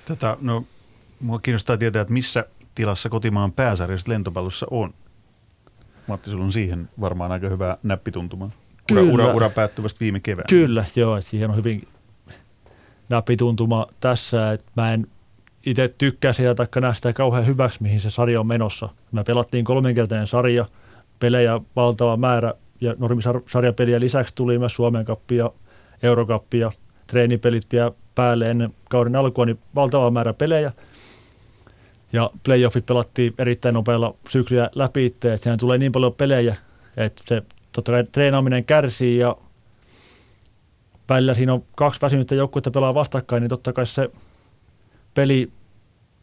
Tota, 0.07 0.37
no, 0.41 0.63
mua 1.19 1.39
kiinnostaa 1.39 1.77
tietää, 1.77 2.01
että 2.01 2.13
missä 2.13 2.45
tilassa 2.75 3.09
kotimaan 3.09 3.51
pääsarjasta 3.51 4.11
lentopallossa 4.11 4.67
on. 4.71 4.93
Matti, 6.07 6.29
sulla 6.29 6.45
on 6.45 6.51
siihen 6.51 6.89
varmaan 7.01 7.31
aika 7.31 7.49
hyvä 7.49 7.77
näppituntuma. 7.83 8.49
Ura, 8.91 9.01
ura, 9.01 9.33
ura 9.33 9.49
päättyi 9.49 9.83
vasta 9.83 9.99
viime 9.99 10.19
kevään. 10.19 10.45
Kyllä, 10.49 10.85
joo, 10.95 11.21
siihen 11.21 11.49
on 11.49 11.55
hyvin 11.55 11.87
näppituntuma 13.09 13.87
tässä, 13.99 14.51
että 14.51 14.71
mä 14.75 14.93
en 14.93 15.07
itse 15.65 15.93
tykkää 15.97 16.33
sitä 16.33 16.55
tai 16.55 16.67
näe 16.81 16.93
sitä 16.93 17.13
kauhean 17.13 17.47
hyväksi, 17.47 17.83
mihin 17.83 18.01
se 18.01 18.09
sarja 18.09 18.39
on 18.39 18.47
menossa. 18.47 18.89
Me 19.11 19.23
pelattiin 19.23 19.65
kolminkertainen 19.65 20.27
sarja, 20.27 20.65
pelejä 21.19 21.61
valtava 21.75 22.17
määrä 22.17 22.53
ja 22.81 22.95
normisarjapeliä 22.97 23.99
lisäksi 23.99 24.35
tuli 24.35 24.59
myös 24.59 24.75
Suomen 24.75 25.05
kappi 25.05 25.35
ja 25.35 25.51
Eurokappi 26.03 26.59
ja 26.59 26.71
treenipelit 27.07 27.63
vielä 27.71 27.91
päälle 28.15 28.51
ennen 28.51 28.73
kauden 28.89 29.15
alkua, 29.15 29.45
niin 29.45 29.59
valtava 29.75 30.11
määrä 30.11 30.33
pelejä. 30.33 30.71
Ja 32.13 32.29
playoffit 32.43 32.85
pelattiin 32.85 33.33
erittäin 33.37 33.73
nopealla 33.73 34.15
syksyllä 34.29 34.69
läpi 34.75 35.05
itse, 35.05 35.33
että 35.33 35.57
tulee 35.57 35.77
niin 35.77 35.91
paljon 35.91 36.13
pelejä, 36.13 36.55
että 36.97 37.23
se 37.25 37.43
totta 37.77 37.91
kai 37.91 38.03
treenaaminen 38.03 38.65
kärsii 38.65 39.17
ja 39.17 39.35
välillä 41.09 41.33
siinä 41.33 41.53
on 41.53 41.63
kaksi 41.75 42.01
väsynyttä 42.01 42.35
joukkuetta 42.35 42.71
pelaa 42.71 42.93
vastakkain, 42.93 43.41
niin 43.41 43.49
totta 43.49 43.73
kai 43.73 43.85
se 43.85 44.09
peli 45.13 45.51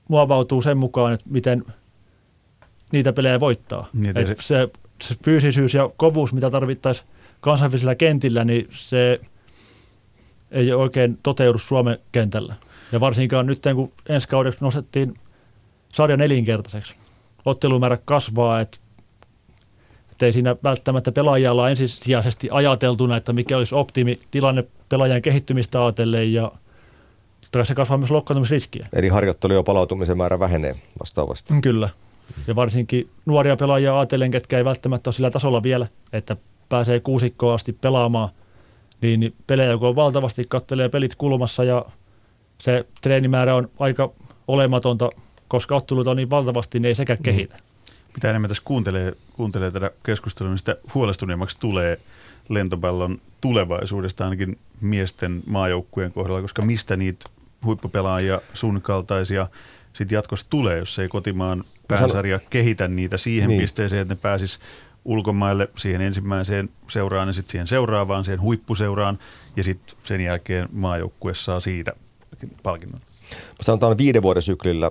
muovautuu 0.09 0.63
sen 0.63 0.79
mukaan, 0.79 1.13
että 1.13 1.27
miten 1.31 1.65
niitä 2.93 3.13
pelejä 3.13 3.41
voittaa. 3.41 3.89
Niin, 3.93 4.15
se, 4.27 4.37
se, 4.41 4.69
se 5.03 5.15
fyysisyys 5.25 5.75
ja 5.75 5.91
kovuus, 5.97 6.33
mitä 6.33 6.51
tarvittaisiin 6.51 7.09
kansainvälisellä 7.41 7.95
kentillä, 7.95 8.45
niin 8.45 8.69
se 8.71 9.21
ei 10.51 10.73
oikein 10.73 11.19
toteudu 11.23 11.59
Suomen 11.59 11.99
kentällä. 12.13 12.55
Ja 12.93 13.01
varsinkaan 13.01 13.47
nyt, 13.47 13.63
kun 13.75 13.93
ensi 14.09 14.29
kaudeksi 14.29 14.59
nostettiin 14.61 15.15
sarja 15.93 16.17
nelinkertaiseksi. 16.17 16.95
Ottelumäärä 17.45 17.99
kasvaa, 18.05 18.61
että 18.61 18.79
ei 20.23 20.33
siinä 20.33 20.57
välttämättä 20.65 21.13
pelaajalla 21.13 21.63
ole 21.63 21.71
ensisijaisesti 21.71 22.49
ajateltuna, 22.51 23.17
että 23.17 23.33
mikä 23.33 23.59
olisi 23.59 23.75
optimi 23.75 24.21
tilanne 24.31 24.65
pelaajan 24.89 25.23
kehittymistä 25.23 25.85
ajatellen 25.85 26.33
ja 26.33 26.53
se 27.63 27.75
kasvaa 27.75 27.99
myös 27.99 28.11
loukkaantumisriskiä. 28.11 28.89
Eli 28.93 29.09
harjoittelu 29.09 29.53
ja 29.53 29.63
palautumisen 29.63 30.17
määrä 30.17 30.39
vähenee 30.39 30.75
vastaavasti. 31.01 31.55
Kyllä. 31.63 31.89
Ja 32.47 32.57
varsinkin 32.57 33.11
nuoria 33.27 33.57
pelaajia 33.57 33.99
ajatellen, 33.99 34.31
ketkä 34.31 34.59
ei 34.59 34.65
välttämättä 34.65 35.09
ole 35.09 35.15
sillä 35.15 35.31
tasolla 35.31 35.63
vielä, 35.63 35.87
että 36.13 36.37
pääsee 36.69 37.01
kuusikkoon 37.01 37.55
asti 37.55 37.73
pelaamaan, 37.73 38.29
niin 39.01 39.35
pelejä 39.47 39.79
kun 39.79 39.89
on 39.89 39.97
valtavasti, 39.97 40.45
kattelee 40.49 40.89
pelit 40.89 41.15
kulmassa 41.15 41.65
ja 41.65 41.85
se 42.59 42.85
treenimäärä 43.01 43.55
on 43.55 43.71
aika 43.79 44.13
olematonta, 44.49 45.11
koska 45.49 45.77
ottelut 45.77 46.07
on 46.07 46.17
niin 46.17 46.31
valtavasti, 46.31 46.81
niin 46.81 46.89
ei 46.89 46.95
sekään 46.95 47.19
mm. 47.19 47.49
Mitä 48.15 48.31
enemmän 48.31 48.49
tässä 48.49 48.63
kuuntelee, 48.67 49.13
kuuntelee 49.33 49.71
tätä 49.71 49.91
keskustelua, 50.03 50.51
niin 50.51 50.59
sitä 50.59 50.77
huolestuneemmaksi 50.95 51.57
tulee 51.61 52.01
lentopallon 52.49 53.21
tulevaisuudesta 53.41 54.25
ainakin 54.25 54.59
miesten 54.81 55.43
maajoukkueen 55.47 56.13
kohdalla, 56.13 56.43
koska 56.43 56.63
mistä 56.63 56.97
niitä 56.97 57.31
huippupelaajia, 57.65 58.41
sun 58.55 58.83
kaltaisia 58.83 59.47
sitten 59.93 60.17
jatkossa 60.17 60.47
tulee, 60.51 60.79
jos 60.79 60.99
ei 60.99 61.09
kotimaan 61.09 61.65
pääsarja 61.89 62.41
kehitä 62.51 62.89
niitä 62.89 63.17
siihen 63.17 63.49
niin. 63.49 63.61
pisteeseen, 63.61 64.03
että 64.03 64.15
ne 64.15 64.21
pääsis 64.23 64.59
ulkomaille 65.05 65.69
siihen 65.77 66.01
ensimmäiseen 66.01 66.69
seuraan 66.89 67.29
ja 67.29 67.33
sitten 67.33 67.53
siihen 67.53 67.67
seuraavaan, 67.67 68.25
siihen 68.25 68.41
huippuseuraan 68.41 69.19
ja 69.57 69.63
sitten 69.63 69.97
sen 70.05 70.21
jälkeen 70.21 70.69
maajoukkue 70.73 71.35
saa 71.35 71.61
siitä 71.61 71.93
palkinnon. 72.63 73.01
Sanotaan 73.61 73.99
viiden 73.99 74.23
vuoden 74.23 74.43
syklillä 74.43 74.91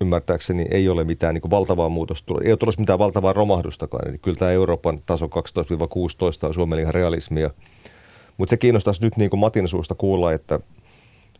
ymmärtääkseni 0.00 0.66
ei 0.70 0.88
ole 0.88 1.04
mitään 1.04 1.34
niin 1.34 1.50
valtavaa 1.50 1.88
muutosta 1.88 2.26
tullut. 2.26 2.44
Ei 2.44 2.52
ole 2.52 2.56
tullut 2.56 2.78
mitään 2.78 2.98
valtavaa 2.98 3.32
romahdustakaan. 3.32 4.08
Eli 4.08 4.18
kyllä 4.18 4.38
tämä 4.38 4.50
Euroopan 4.50 5.02
taso 5.06 5.26
12-16 5.26 5.30
on 6.46 6.54
Suomelle 6.54 6.82
ihan 6.82 6.94
realismia. 6.94 7.50
Mutta 8.36 8.50
se 8.50 8.56
kiinnostaisi 8.56 9.02
nyt 9.02 9.16
niin 9.16 9.30
kuin 9.30 9.40
Matin 9.40 9.68
suusta 9.68 9.94
kuulla, 9.94 10.32
että 10.32 10.60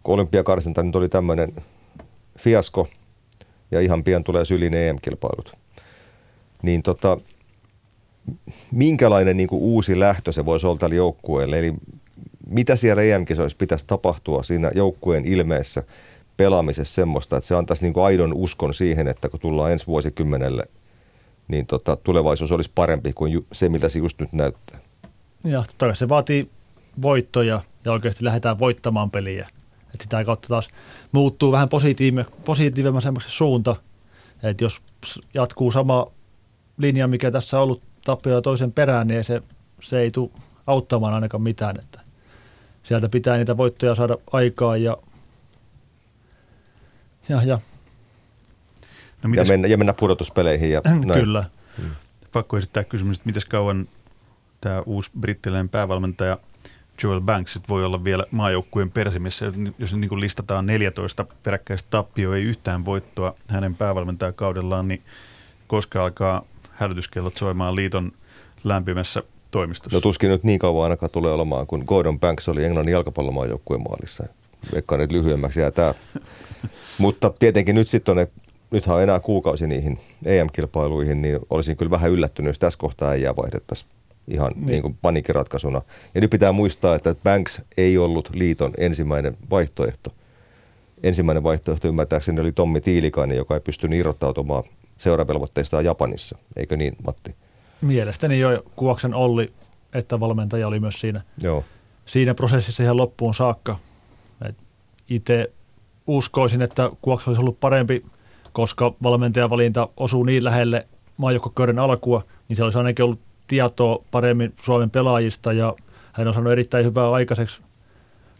kun 0.02 0.14
olympiakarsinta 0.14 0.82
nyt 0.82 0.96
oli 0.96 1.08
tämmöinen 1.08 1.52
fiasko 2.38 2.88
ja 3.70 3.80
ihan 3.80 4.04
pian 4.04 4.24
tulee 4.24 4.44
sylin 4.44 4.74
EM-kilpailut, 4.74 5.52
niin 6.62 6.82
tota, 6.82 7.18
minkälainen 8.72 9.36
niin 9.36 9.48
kuin 9.48 9.62
uusi 9.62 10.00
lähtö 10.00 10.32
se 10.32 10.44
voisi 10.44 10.66
olla 10.66 10.78
tälle 10.78 10.94
joukkueelle? 10.94 11.58
Eli 11.58 11.74
mitä 12.46 12.76
siellä 12.76 13.02
EM-kisoissa 13.02 13.58
pitäisi 13.58 13.84
tapahtua 13.86 14.42
siinä 14.42 14.70
joukkueen 14.74 15.24
ilmeessä– 15.24 15.82
pelaamisessa 16.40 16.94
semmoista, 16.94 17.36
että 17.36 17.48
se 17.48 17.54
antaisi 17.54 17.82
niin 17.82 17.92
kuin 17.92 18.04
aidon 18.04 18.34
uskon 18.34 18.74
siihen, 18.74 19.08
että 19.08 19.28
kun 19.28 19.40
tullaan 19.40 19.72
ensi 19.72 19.86
vuosikymmenelle, 19.86 20.62
niin 21.48 21.66
tota, 21.66 21.96
tulevaisuus 21.96 22.52
olisi 22.52 22.70
parempi 22.74 23.12
kuin 23.12 23.46
se, 23.52 23.68
miltä 23.68 23.88
se 23.88 23.98
just 23.98 24.20
nyt 24.20 24.32
näyttää. 24.32 24.78
Ja 25.44 25.62
totta 25.62 25.86
kai 25.86 25.96
se 25.96 26.08
vaatii 26.08 26.50
voittoja 27.02 27.60
ja 27.84 27.92
oikeasti 27.92 28.24
lähdetään 28.24 28.58
voittamaan 28.58 29.10
peliä. 29.10 29.48
Että 29.80 30.02
sitä 30.02 30.24
kautta 30.24 30.48
taas 30.48 30.68
muuttuu 31.12 31.52
vähän 31.52 31.68
positiivisemmaksi 32.44 33.30
suunta. 33.30 33.76
Että 34.42 34.64
jos 34.64 34.82
jatkuu 35.34 35.70
sama 35.70 36.06
linja, 36.76 37.08
mikä 37.08 37.30
tässä 37.30 37.56
on 37.56 37.62
ollut 37.62 37.82
tappio 38.04 38.40
toisen 38.40 38.72
perään, 38.72 39.08
niin 39.08 39.24
se, 39.24 39.42
se 39.82 40.00
ei 40.00 40.10
tule 40.10 40.30
auttamaan 40.66 41.14
ainakaan 41.14 41.42
mitään. 41.42 41.76
Että 41.80 42.00
sieltä 42.82 43.08
pitää 43.08 43.36
niitä 43.36 43.56
voittoja 43.56 43.94
saada 43.94 44.16
aikaa 44.32 44.76
ja 44.76 44.96
ja, 47.30 47.42
ja. 47.42 47.60
No, 49.22 49.34
ja, 49.34 49.44
mennä, 49.44 49.68
ja 49.68 49.78
mennä 49.78 49.92
pudotuspeleihin. 49.92 50.70
Ja 50.70 50.82
noin. 51.04 51.20
Kyllä. 51.20 51.44
Hmm. 51.76 51.90
Pakko 52.32 52.56
esittää 52.56 52.84
kysymys, 52.84 53.16
että 53.16 53.28
miten 53.28 53.42
kauan 53.48 53.88
tämä 54.60 54.82
uusi 54.86 55.10
brittiläinen 55.20 55.68
päävalmentaja 55.68 56.38
Joel 57.02 57.20
Banks 57.20 57.60
voi 57.68 57.84
olla 57.84 58.04
vielä 58.04 58.26
maajoukkueen 58.30 58.90
persimissä, 58.90 59.52
jos 59.78 59.94
niin 59.94 60.08
kuin 60.08 60.20
listataan 60.20 60.66
14 60.66 61.26
peräkkäistä 61.42 61.90
tappio, 61.90 62.34
ei 62.34 62.44
yhtään 62.44 62.84
voittoa 62.84 63.34
hänen 63.48 63.74
päävalmentajakaudellaan, 63.74 64.88
niin 64.88 65.02
koska 65.66 66.04
alkaa 66.04 66.42
hälytyskellot 66.70 67.36
soimaan 67.36 67.76
liiton 67.76 68.12
lämpimässä 68.64 69.22
toimistossa? 69.50 69.96
No 69.96 70.00
tuskin 70.00 70.30
nyt 70.30 70.44
niin 70.44 70.58
kauan 70.58 70.84
ainakaan 70.84 71.10
tulee 71.10 71.32
olemaan, 71.32 71.66
kun 71.66 71.84
Gordon 71.86 72.20
Banks 72.20 72.48
oli 72.48 72.64
Englannin 72.64 72.92
jalkapallomaajoukkueen 72.92 73.82
maalissa. 73.82 74.24
Veikkaan, 74.72 75.00
että 75.00 75.16
lyhyemmäksi 75.16 75.60
jää 75.60 75.70
tämä 75.70 75.94
Mutta 76.98 77.32
tietenkin 77.38 77.74
nyt 77.74 77.88
sitten 77.88 78.18
on, 78.18 78.26
nythän 78.70 78.96
on 78.96 79.02
enää 79.02 79.20
kuukausi 79.20 79.66
niihin 79.66 79.98
EM-kilpailuihin, 80.24 81.22
niin 81.22 81.38
olisin 81.50 81.76
kyllä 81.76 81.90
vähän 81.90 82.10
yllättynyt, 82.10 82.48
jos 82.48 82.58
tässä 82.58 82.78
kohtaa 82.78 83.14
ei 83.14 83.22
jää 83.22 83.36
vaihdettaisiin 83.36 83.90
ihan 84.28 84.52
niin. 84.54 84.66
niin 84.66 84.82
kuin 84.82 84.98
panikkiratkaisuna. 85.02 85.82
Ja 86.14 86.20
nyt 86.20 86.30
pitää 86.30 86.52
muistaa, 86.52 86.94
että 86.94 87.14
Banks 87.24 87.62
ei 87.76 87.98
ollut 87.98 88.30
liiton 88.34 88.72
ensimmäinen 88.78 89.36
vaihtoehto. 89.50 90.14
Ensimmäinen 91.02 91.42
vaihtoehto 91.42 91.88
ymmärtääkseni 91.88 92.40
oli 92.40 92.52
Tommi 92.52 92.80
Tiilikainen, 92.80 93.36
joka 93.36 93.54
ei 93.54 93.60
pystynyt 93.60 93.98
irrottautumaan 93.98 94.64
seuravelvoitteistaan 94.98 95.84
Japanissa. 95.84 96.38
Eikö 96.56 96.76
niin, 96.76 96.96
Matti? 97.06 97.34
Mielestäni 97.82 98.38
jo 98.38 98.64
Kuoksen 98.76 99.14
Olli, 99.14 99.52
että 99.94 100.20
valmentaja 100.20 100.68
oli 100.68 100.80
myös 100.80 101.00
siinä, 101.00 101.20
Joo. 101.42 101.64
siinä 102.06 102.34
prosessissa 102.34 102.82
ihan 102.82 102.96
loppuun 102.96 103.34
saakka. 103.34 103.78
Itse 105.08 105.52
uskoisin, 106.16 106.62
että 106.62 106.90
Kuoks 107.02 107.28
olisi 107.28 107.40
ollut 107.40 107.60
parempi, 107.60 108.04
koska 108.52 108.94
valmentajavalinta 109.02 109.88
osuu 109.96 110.24
niin 110.24 110.44
lähelle 110.44 110.86
maajoukkokauden 111.16 111.78
alkua, 111.78 112.24
niin 112.48 112.56
se 112.56 112.64
olisi 112.64 112.78
ainakin 112.78 113.04
ollut 113.04 113.20
tietoa 113.46 114.04
paremmin 114.10 114.54
Suomen 114.62 114.90
pelaajista 114.90 115.52
ja 115.52 115.74
hän 116.12 116.28
on 116.28 116.34
saanut 116.34 116.52
erittäin 116.52 116.84
hyvää 116.84 117.10
aikaiseksi 117.10 117.60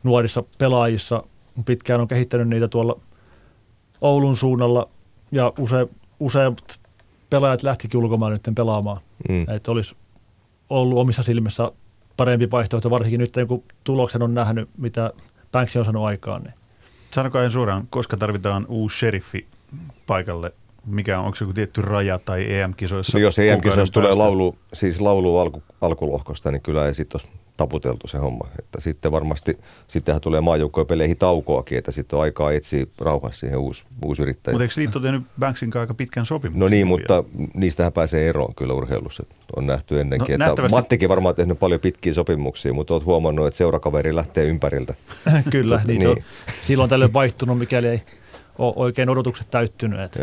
nuorissa 0.03 0.43
pelaajissa. 0.59 1.23
Pitkään 1.65 2.01
on 2.01 2.09
kehittänyt 2.09 2.49
niitä 2.49 2.69
tuolla 2.69 3.01
Oulun 4.01 4.37
suunnalla 4.37 4.89
ja 5.33 5.53
use, 5.59 5.89
useat 6.21 6.81
pelaajat 7.31 7.63
lähtikin 7.63 8.01
ulkomaan 8.01 8.33
nyt 8.33 8.55
pelaamaan. 8.55 9.01
Mm. 9.29 9.47
Että 9.49 9.71
olisi 9.71 9.97
ollut 10.71 10.99
omissa 10.99 11.23
silmissä 11.23 11.73
parempi 12.17 12.51
vaihtoehto, 12.51 12.91
varsinkin 12.91 13.21
nyt 13.21 13.35
kun 13.49 13.63
tuloksen 13.85 14.23
on 14.23 14.35
nähnyt, 14.35 14.69
mitä 14.79 15.13
Banks 15.53 15.77
on 15.77 15.85
saanut 15.85 16.05
aikaan. 16.05 16.43
Niin. 16.43 16.55
Sanokaa 17.15 17.45
en 17.45 17.51
suoraan, 17.51 17.87
koska 17.91 18.17
tarvitaan 18.17 18.67
uusi 18.69 18.99
sheriffi 18.99 19.47
paikalle? 20.07 20.53
Mikä 20.87 21.19
on, 21.19 21.25
onko 21.25 21.37
se 21.37 21.45
joku 21.45 21.55
tietty 21.55 21.83
raja 21.83 22.19
tai 22.19 22.55
EM-kisoissa? 22.55 23.19
No 23.19 23.23
jos 23.23 23.39
EM-kisoissa 23.39 23.93
tulee 23.93 24.15
laulu, 24.15 24.57
siis 24.73 25.01
laulu 25.01 25.39
alku, 25.39 25.63
alkulohkosta, 25.81 26.51
niin 26.51 26.63
kyllä 26.63 26.87
ei 26.87 26.95
sitten 26.95 27.21
taputeltu 27.61 28.07
se 28.09 28.19
homma. 28.19 28.49
Että 28.59 28.81
sitten 28.81 29.13
varmasti, 29.13 29.59
sittenhän 29.89 30.21
tulee 30.21 30.41
maajoukkojen 30.41 30.87
peleihin 30.87 31.17
taukoakin, 31.17 31.79
että 31.79 31.93
sitten 31.93 32.17
on 32.17 32.23
aikaa 32.23 32.53
etsiä 32.53 32.87
rauhassa 33.01 33.41
siihen 33.41 33.59
uusi, 33.59 33.85
uusi 34.05 34.23
yrittäjä. 34.23 34.53
Mutta 34.53 34.65
eikö 34.65 34.75
liitto 34.77 35.01
tehnyt 35.01 35.23
Banksin 35.39 35.71
aika 35.77 35.95
pitkän 35.95 36.27
sopimuksen? 36.27 36.61
No 36.61 36.69
niin, 36.69 36.87
mutta 36.87 37.25
niistähän 37.55 37.93
pääsee 37.93 38.29
eroon 38.29 38.55
kyllä 38.55 38.75
urheilussa. 38.75 39.23
On 39.57 39.67
nähty 39.67 40.01
ennenkin. 40.01 40.39
No, 40.39 40.47
että 40.47 40.69
Mattikin 40.69 41.09
varmaan 41.09 41.35
tehnyt 41.35 41.59
paljon 41.59 41.81
pitkiä 41.81 42.15
sopimuksia, 42.15 42.73
mutta 42.73 42.95
olet 42.95 43.05
huomannut, 43.05 43.47
että 43.47 43.59
seurakaveri 43.59 44.15
lähtee 44.15 44.45
ympäriltä. 44.45 44.95
kyllä, 45.51 45.79
Tot, 45.79 45.87
niin, 45.87 45.99
niin. 45.99 46.09
On 46.11 46.17
silloin 46.63 46.91
tällöin 46.91 47.13
vaihtunut, 47.13 47.59
mikäli 47.59 47.87
ei 47.87 48.03
ole 48.59 48.73
oikein 48.77 49.09
odotukset 49.09 49.51
täyttynyt. 49.51 50.01
Että 50.01 50.21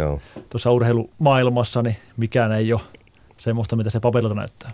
tuossa 0.50 0.72
urheilumaailmassa 0.72 1.82
niin 1.82 1.96
mikään 2.18 2.52
ei 2.52 2.74
ole 2.74 2.82
semmoista, 3.38 3.76
mitä 3.76 3.90
se 3.90 4.00
paperilta 4.00 4.36
näyttää. 4.36 4.72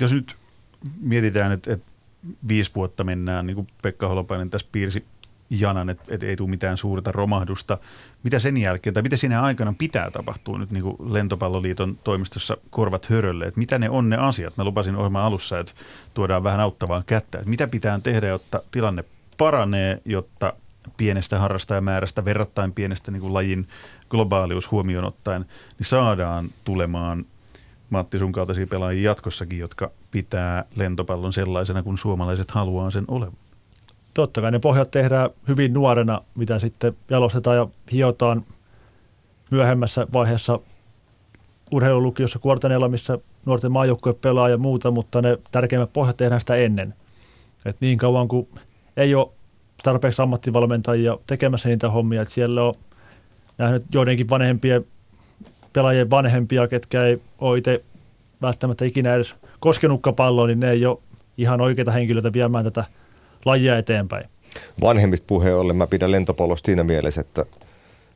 Jos 0.00 0.12
nyt 0.12 0.36
mietitään, 1.00 1.52
että, 1.52 1.72
että 1.72 1.90
viisi 2.48 2.70
vuotta 2.74 3.04
mennään, 3.04 3.46
niin 3.46 3.54
kuin 3.54 3.66
Pekka 3.82 4.08
Holopainen 4.08 4.50
tässä 4.50 4.66
piirsi 4.72 5.04
janan, 5.50 5.90
että, 5.90 6.04
että 6.08 6.26
ei 6.26 6.36
tule 6.36 6.50
mitään 6.50 6.76
suurta 6.76 7.12
romahdusta. 7.12 7.78
Mitä 8.22 8.38
sen 8.38 8.56
jälkeen, 8.56 8.94
tai 8.94 9.02
mitä 9.02 9.16
siinä 9.16 9.42
aikana 9.42 9.74
pitää 9.78 10.10
tapahtua 10.10 10.58
nyt 10.58 10.70
niin 10.70 10.82
kuin 10.82 10.96
Lentopalloliiton 11.00 11.98
toimistossa 12.04 12.56
korvat 12.70 13.06
hörölle, 13.06 13.44
että 13.44 13.58
mitä 13.58 13.78
ne 13.78 13.90
on 13.90 14.10
ne 14.10 14.16
asiat? 14.16 14.56
Mä 14.56 14.64
lupasin 14.64 14.96
ohjelman 14.96 15.22
alussa, 15.22 15.58
että 15.58 15.72
tuodaan 16.14 16.44
vähän 16.44 16.60
auttavaa 16.60 17.02
kättä, 17.06 17.38
että 17.38 17.50
mitä 17.50 17.66
pitää 17.66 18.00
tehdä, 18.02 18.26
jotta 18.26 18.62
tilanne 18.70 19.04
paranee, 19.38 20.02
jotta 20.04 20.52
pienestä 20.96 21.38
harrastajamäärästä, 21.38 22.24
verrattain 22.24 22.72
pienestä 22.72 23.10
niin 23.10 23.20
kuin 23.20 23.34
lajin 23.34 23.68
globaalius 24.08 24.70
huomioon 24.70 25.04
ottaen, 25.04 25.46
niin 25.78 25.86
saadaan 25.86 26.50
tulemaan 26.64 27.24
Matti 27.90 28.18
sun 28.18 28.32
kaltaisia 28.32 28.66
pelaajia 28.66 29.10
jatkossakin, 29.10 29.58
jotka 29.58 29.90
pitää 30.10 30.64
lentopallon 30.76 31.32
sellaisena, 31.32 31.82
kun 31.82 31.98
suomalaiset 31.98 32.50
haluaa 32.50 32.90
sen 32.90 33.04
olevan? 33.08 33.38
Totta 34.14 34.40
kai 34.40 34.50
ne 34.50 34.58
pohjat 34.58 34.90
tehdään 34.90 35.30
hyvin 35.48 35.72
nuorena, 35.72 36.20
mitä 36.38 36.58
sitten 36.58 36.96
jalostetaan 37.10 37.56
ja 37.56 37.68
hiotaan 37.92 38.44
myöhemmässä 39.50 40.06
vaiheessa 40.12 40.60
urheilulukiossa 41.72 42.38
Kuortanella, 42.38 42.88
missä 42.88 43.18
nuorten 43.46 43.72
maajoukkue 43.72 44.14
pelaa 44.14 44.48
ja 44.48 44.58
muuta, 44.58 44.90
mutta 44.90 45.22
ne 45.22 45.38
tärkeimmät 45.50 45.92
pohjat 45.92 46.16
tehdään 46.16 46.40
sitä 46.40 46.56
ennen. 46.56 46.94
Et 47.64 47.76
niin 47.80 47.98
kauan 47.98 48.28
kuin 48.28 48.48
ei 48.96 49.14
ole 49.14 49.28
tarpeeksi 49.82 50.22
ammattivalmentajia 50.22 51.18
tekemässä 51.26 51.68
niitä 51.68 51.90
hommia, 51.90 52.22
että 52.22 52.34
siellä 52.34 52.64
on 52.64 52.74
nähnyt 53.58 53.84
joidenkin 53.92 54.30
vanhempien 54.30 54.86
pelaajien 55.76 56.10
vanhempia, 56.10 56.68
ketkä 56.68 57.04
ei 57.04 57.22
ole 57.38 57.58
itse 57.58 57.84
välttämättä 58.42 58.84
ikinä 58.84 59.14
edes 59.14 59.34
koskenutkaan 59.60 60.16
palloa, 60.16 60.46
niin 60.46 60.60
ne 60.60 60.70
ei 60.70 60.86
ole 60.86 60.98
ihan 61.38 61.60
oikeita 61.60 61.90
henkilöitä 61.90 62.32
viemään 62.32 62.64
tätä 62.64 62.84
lajia 63.44 63.78
eteenpäin. 63.78 64.24
Vanhemmista 64.82 65.24
puheen 65.26 65.56
ollen 65.56 65.76
mä 65.76 65.86
pidän 65.86 66.12
lentopallosta 66.12 66.66
siinä 66.66 66.84
mielessä, 66.84 67.20
että 67.20 67.44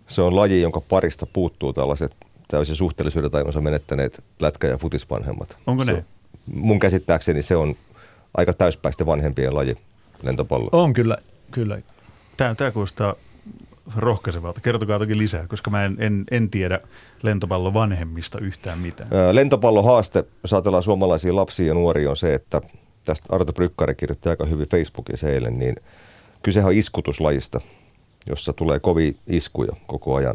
se 0.06 0.22
on 0.22 0.36
laji, 0.36 0.62
jonka 0.62 0.80
parista 0.80 1.26
puuttuu 1.26 1.72
tällaiset 1.72 2.16
täysin 2.48 2.76
suhteellisuuden 2.76 3.30
tajunsa 3.30 3.60
menettäneet 3.60 4.24
lätkä- 4.40 4.66
ja 4.66 4.78
futisvanhemmat. 4.78 5.56
Onko 5.66 5.84
se, 5.84 5.92
ne? 5.92 6.04
Mun 6.54 6.78
käsittääkseni 6.78 7.42
se 7.42 7.56
on 7.56 7.74
aika 8.36 8.52
täyspäistä 8.52 9.06
vanhempien 9.06 9.54
laji, 9.54 9.76
lentopallo. 10.22 10.68
On 10.72 10.92
kyllä, 10.92 11.16
kyllä. 11.50 11.78
Tämä, 12.36 12.54
tämä 12.54 12.70
kuulostaa 12.70 13.14
rohkaisevalta. 13.96 14.60
Kertokaa 14.60 14.98
toki 14.98 15.18
lisää, 15.18 15.46
koska 15.46 15.70
mä 15.70 15.84
en, 15.84 15.96
en, 15.98 16.24
en 16.30 16.50
tiedä 16.50 16.80
lentopallon 17.22 17.74
vanhemmista 17.74 18.38
yhtään 18.40 18.78
mitään. 18.78 19.10
Lentopallon 19.32 19.84
haaste, 19.84 20.24
jos 20.42 20.52
ajatellaan 20.52 20.82
suomalaisia 20.82 21.36
lapsia 21.36 21.66
ja 21.66 21.74
nuoria, 21.74 22.10
on 22.10 22.16
se, 22.16 22.34
että 22.34 22.60
tästä 23.04 23.26
Arto 23.34 23.52
Brykkari 23.52 23.94
kirjoitti 23.94 24.28
aika 24.28 24.46
hyvin 24.46 24.68
Facebookissa 24.68 25.28
eilen, 25.28 25.58
niin 25.58 25.76
kysehän 26.42 26.68
on 26.68 26.74
iskutuslajista, 26.74 27.60
jossa 28.26 28.52
tulee 28.52 28.80
kovia 28.80 29.12
iskuja 29.26 29.72
koko 29.86 30.14
ajan. 30.14 30.34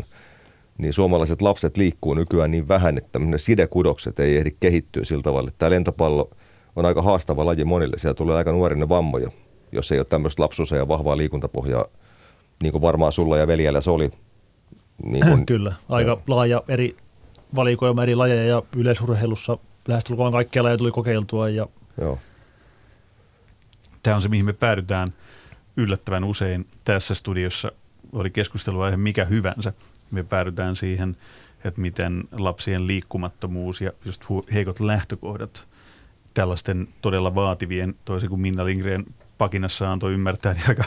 Niin 0.78 0.94
suomalaiset 0.94 1.42
lapset 1.42 1.78
liikkuu 1.78 2.14
nykyään 2.14 2.52
niin 2.52 2.68
vähän, 2.68 2.98
että 2.98 3.20
sidekudokset 3.38 4.20
ei 4.20 4.38
ehdi 4.38 4.52
kehittyä 4.60 5.04
sillä 5.04 5.24
tavalla. 5.24 5.50
Tämä 5.58 5.70
lentopallo 5.70 6.30
on 6.76 6.86
aika 6.86 7.02
haastava 7.02 7.46
laji 7.46 7.66
monille. 7.66 7.98
Siellä 7.98 8.14
tulee 8.14 8.38
aika 8.38 8.52
nuorinen 8.52 8.90
vammoja, 8.90 9.30
jos 9.72 9.92
ei 9.92 10.00
ole 10.00 10.06
tämmöistä 10.06 10.44
lapsuusa 10.44 10.76
ja 10.76 10.88
vahvaa 10.88 11.18
liikuntapohjaa, 11.18 11.86
niin 12.64 12.72
kuin 12.72 12.82
varmaan 12.82 13.12
sulla 13.12 13.38
ja 13.38 13.48
veljellä 13.48 13.82
se 13.82 13.92
oli. 13.92 14.12
Niin 15.04 15.26
kuin, 15.28 15.46
Kyllä, 15.56 15.74
aika 15.90 16.10
joo. 16.10 16.22
laaja 16.28 16.64
eri 16.68 16.96
valikoima 17.56 18.04
eri 18.04 18.16
lajeja 18.16 18.44
ja 18.44 18.62
yleisurheilussa 18.76 19.58
lähestulkoon 19.88 20.32
kaikkia 20.32 20.64
lajeja 20.64 20.78
tuli 20.78 20.92
kokeiltua. 20.92 21.50
Ja... 21.50 21.68
Joo. 22.02 22.20
Tämä 24.04 24.16
on 24.16 24.22
se, 24.22 24.30
mihin 24.30 24.46
me 24.46 24.54
päädytään 24.54 25.08
yllättävän 25.78 26.24
usein 26.24 26.68
tässä 26.84 27.16
studiossa. 27.16 27.72
Oli 28.14 28.30
keskusteluaihe 28.30 28.98
mikä 28.98 29.26
hyvänsä. 29.26 29.74
Me 30.12 30.24
päädytään 30.24 30.76
siihen, 30.76 31.18
että 31.64 31.82
miten 31.82 32.24
lapsien 32.32 32.88
liikkumattomuus 32.88 33.82
ja 33.82 33.92
just 34.06 34.24
heikot 34.54 34.80
lähtökohdat 34.80 35.68
tällaisten 36.34 36.88
todella 37.02 37.36
vaativien, 37.36 37.96
toisin 38.06 38.30
kuin 38.30 38.42
Minna 38.42 38.66
Lindgren 38.66 39.06
pakinassa 39.38 39.92
antoi 39.92 40.14
ymmärtää, 40.14 40.54
niin 40.54 40.70
aika, 40.70 40.84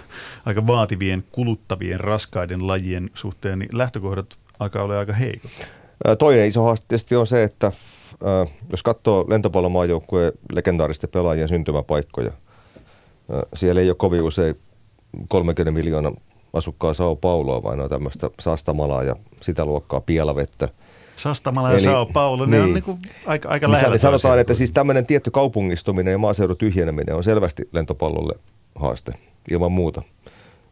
aika 0.46 0.66
vaativien, 0.66 1.24
kuluttavien, 1.32 2.00
raskaiden 2.00 2.66
lajien 2.66 3.10
suhteen, 3.14 3.58
niin 3.58 3.68
lähtökohdat 3.72 4.38
alkaa 4.58 4.82
olla 4.82 4.98
aika 4.98 5.12
heikot. 5.12 5.50
Toinen 6.18 6.48
iso 6.48 6.62
haaste 6.62 6.86
tietysti 6.88 7.16
on 7.16 7.26
se, 7.26 7.42
että 7.42 7.72
jos 8.70 8.82
katsoo 8.82 9.24
lentopallomaajoukkueen 9.28 10.32
legendaaristen 10.52 11.10
pelaajien 11.10 11.48
syntymäpaikkoja, 11.48 12.30
siellä 13.54 13.80
ei 13.80 13.90
ole 13.90 13.96
kovin 13.96 14.22
usein 14.22 14.58
30 15.28 15.70
miljoonaa 15.70 16.12
asukkaa 16.52 16.94
Sao 16.94 17.16
Pauloa, 17.16 17.62
vaan 17.62 17.80
on 17.80 17.90
tämmöistä 17.90 18.30
Sastamalaa 18.40 19.02
ja 19.02 19.16
sitä 19.40 19.64
luokkaa 19.64 20.00
Pielavettä. 20.00 20.68
Sastamala 21.18 21.68
ja 21.68 21.74
Eli, 21.74 21.84
Sao 21.84 22.06
Paulo, 22.06 22.46
ne 22.46 22.56
niin, 22.56 22.64
on 22.64 22.74
niinku 22.74 22.98
aika, 23.26 23.48
aika 23.48 23.66
niin 23.66 23.72
lähellä. 23.72 23.94
Niin 23.94 24.00
sanotaan, 24.00 24.38
että 24.38 24.54
siis 24.54 24.72
tämmöinen 24.72 25.06
tietty 25.06 25.30
kaupungistuminen 25.30 26.12
ja 26.12 26.18
maaseudun 26.18 26.56
tyhjeneminen 26.56 27.14
on 27.14 27.24
selvästi 27.24 27.68
lentopallolle 27.72 28.34
haaste 28.74 29.12
ilman 29.50 29.72
muuta. 29.72 30.02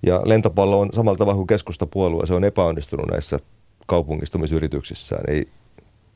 Ja 0.07 0.23
lentopallo 0.25 0.81
on 0.81 0.89
samalla 0.93 1.19
tavalla 1.19 1.37
kuin 1.37 1.47
keskustapuolue, 1.47 2.27
se 2.27 2.35
on 2.35 2.45
epäonnistunut 2.45 3.07
näissä 3.11 3.39
kaupungistumisyrityksissään. 3.87 5.25
Ei, 5.29 5.49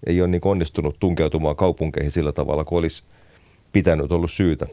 ei 0.06 0.20
ole 0.20 0.28
niin 0.28 0.40
onnistunut 0.44 0.96
tunkeutumaan 1.00 1.56
kaupunkeihin 1.56 2.10
sillä 2.10 2.32
tavalla 2.32 2.64
kuin 2.64 2.78
olisi 2.78 3.02
pitänyt 3.72 4.12
ollut 4.12 4.30
syytä 4.30 4.66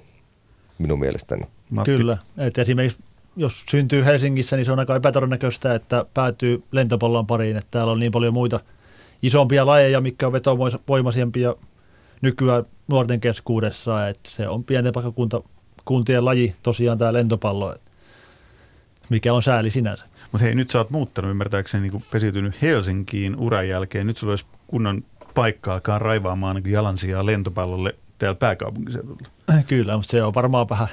minun 0.78 1.00
mielestäni. 1.00 1.42
Matti. 1.70 1.96
Kyllä, 1.96 2.18
että 2.38 2.62
esimerkiksi 2.62 3.00
jos 3.36 3.66
syntyy 3.70 4.06
Helsingissä, 4.06 4.56
niin 4.56 4.66
se 4.66 4.72
on 4.72 4.80
aika 4.80 4.96
epätodennäköistä, 4.96 5.76
että 5.76 6.06
päätyy 6.14 6.64
lentopallon 6.72 7.28
pariin, 7.28 7.58
että 7.58 7.68
täällä 7.72 7.92
on 7.92 8.00
niin 8.00 8.12
paljon 8.12 8.34
muita 8.34 8.60
isompia 9.22 9.66
lajeja, 9.66 10.02
mikä 10.02 10.28
on 10.28 10.34
vetovoimaisempia 10.34 11.56
nykyään 12.22 12.64
nuorten 12.88 13.20
keskuudessa, 13.20 14.08
että 14.08 14.30
se 14.32 14.48
on 14.48 14.64
pienten 14.64 14.94
paikkakuntien 14.94 16.26
laji 16.26 16.54
tosiaan 16.64 16.98
tämä 16.98 17.14
lentopallo, 17.14 17.76
mikä 19.10 19.34
on 19.34 19.44
sääli 19.44 19.70
sinänsä. 19.70 20.06
Mutta 20.32 20.46
hei, 20.46 20.56
nyt 20.56 20.70
sä 20.70 20.78
oot 20.78 20.90
muuttanut 20.90 21.32
ymmärtääkseni 21.32 21.90
niin 21.90 22.04
pesiytynyt 22.12 22.62
Helsinkiin 22.62 23.36
uran 23.36 23.70
jälkeen. 23.70 24.08
Nyt 24.08 24.18
sulla 24.18 24.32
olisi 24.32 24.46
kunnon 24.68 25.04
paikkaakaan 25.34 26.02
raivaamaan 26.02 26.56
niin 26.56 26.72
jalansijaa 26.72 27.26
lentopallolle 27.26 27.96
täällä 28.18 28.36
pääkaupunkiseudulla. 28.36 29.28
Kyllä, 29.68 29.98
mutta 29.98 30.12
se 30.12 30.24
on 30.24 30.34
varmaan 30.34 30.70
vähän 30.70 30.88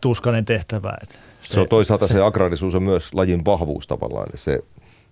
tuskainen 0.00 0.44
tehtävä. 0.44 0.94
Että 1.02 1.14
se, 1.40 1.54
se 1.54 1.60
on 1.60 1.68
toisaalta 1.68 2.08
se 2.08 2.22
agrarisuus 2.22 2.74
on 2.74 2.82
myös 2.82 3.14
lajin 3.14 3.44
vahvuus 3.44 3.86
tavallaan. 3.86 4.26
Se 4.34 4.60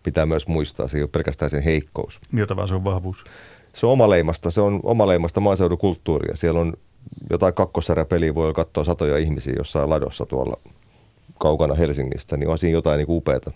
pitää 0.03 0.27
myös 0.27 0.47
muistaa, 0.47 0.89
se 0.89 0.97
ei 0.97 1.03
ole 1.03 1.11
pelkästään 1.13 1.51
sen 1.51 1.63
heikkous. 1.63 2.21
Miltä 2.33 2.57
vaan 2.57 2.69
se 2.69 2.75
on 2.75 2.85
vahvuus? 2.85 3.25
Se 3.73 3.87
on 3.87 3.93
omaleimasta, 3.93 4.51
se 4.51 4.61
on 4.61 4.81
omaleimasta 4.83 5.41
maaseudun 5.41 5.79
kulttuuria. 5.79 6.37
Siellä 6.37 6.61
on 6.61 6.73
jotain 7.31 7.55
kakkosarjapeliä, 7.55 8.35
voi 8.35 8.53
katsoa 8.53 8.85
satoja 8.85 9.19
ihmisiä 9.19 9.55
jossain 9.59 9.91
ladossa 9.91 10.27
tuolla 10.27 10.57
kaukana 11.39 11.75
Helsingistä, 11.75 12.37
niin 12.37 12.49
on 12.49 12.59
siinä 12.59 12.77
jotain 12.77 12.99
niin 12.99 13.07
upeata. 13.09 13.51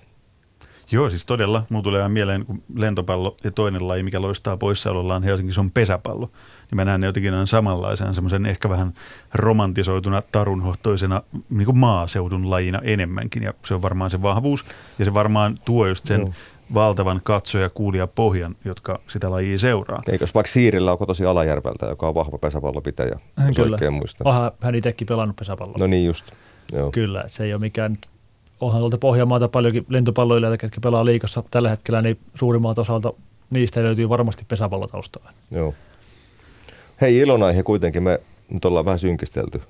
Joo, 0.91 1.11
siis 1.11 1.27
todella. 1.27 1.63
Mulla 1.69 1.83
tulee 1.83 2.09
mieleen 2.09 2.45
lentopallo 2.75 3.37
ja 3.45 3.51
toinen 3.51 3.89
laji, 3.89 4.03
mikä 4.03 4.23
loistaa 4.23 4.57
poissaolollaan 4.57 5.23
Helsingissä 5.23 5.61
on 5.61 5.71
pesäpallo. 5.71 6.29
Ja 6.71 6.77
mä 6.77 6.85
näen 6.85 7.01
ne 7.01 7.07
jotenkin 7.07 7.33
samanlaisena, 7.45 8.13
semmoisen 8.13 8.47
ehkä 8.47 8.69
vähän 8.69 8.93
romantisoituna, 9.35 10.23
tarunhohtoisena 10.33 11.23
niin 11.51 11.67
kuin 11.67 11.79
maaseudun 11.79 12.51
lajina 12.51 12.81
enemmänkin. 12.83 13.43
Ja 13.43 13.55
se 13.65 13.75
on 13.75 13.83
varmaan 13.83 14.11
se 14.11 14.23
vahvuus. 14.23 14.65
Ja 14.99 15.05
se 15.05 15.15
varmaan 15.15 15.59
tuo 15.65 15.87
just 15.87 16.05
sen 16.05 16.21
Joo. 16.21 16.33
valtavan 16.75 17.21
katsoja 17.25 17.71
kuulija 17.71 18.07
pohjan, 18.07 18.57
jotka 18.65 19.01
sitä 19.07 19.31
lajia 19.31 19.59
seuraa. 19.59 20.03
Eikös 20.09 20.35
vaikka 20.35 20.53
Siirillä 20.53 20.93
on 20.93 20.99
tosi 21.07 21.25
Alajärveltä, 21.25 21.87
joka 21.87 22.09
on 22.09 22.15
vahva 22.15 22.39
pesäpallopitäjä, 22.39 23.19
hän 23.37 23.55
kyllä. 23.55 23.75
oikein 23.75 23.93
muista. 23.93 24.25
Onhan 24.25 24.53
hän 24.61 24.75
itsekin 24.75 25.07
pelannut 25.07 25.37
pesäpalloa. 25.37 25.77
No 25.81 25.87
niin 25.87 26.07
just. 26.07 26.31
Joo. 26.73 26.91
Kyllä, 26.93 27.25
se 27.27 27.45
ei 27.45 27.55
ole 27.55 27.61
mikään 27.61 27.97
onhan 28.61 28.81
tuolta 28.81 28.99
Pohjanmaalta 28.99 29.49
paljonkin 29.49 29.87
lentopalloilijoita, 29.89 30.59
ketkä 30.59 30.81
pelaa 30.81 31.05
liikassa 31.05 31.43
tällä 31.51 31.71
hetkellä, 31.71 32.03
niin 32.03 32.19
suurimmalta 32.35 32.81
osalta 32.81 33.13
niistä 33.51 33.83
löytyy 33.83 34.09
varmasti 34.09 34.45
pesäpallotaustaa. 34.49 35.33
Joo. 35.51 35.75
Hei, 37.01 37.19
ilonaihe 37.19 37.63
kuitenkin, 37.63 38.03
me 38.03 38.21
nyt 38.51 38.65
ollaan 38.65 38.85
vähän 38.85 38.99
synkistelty. 38.99 39.61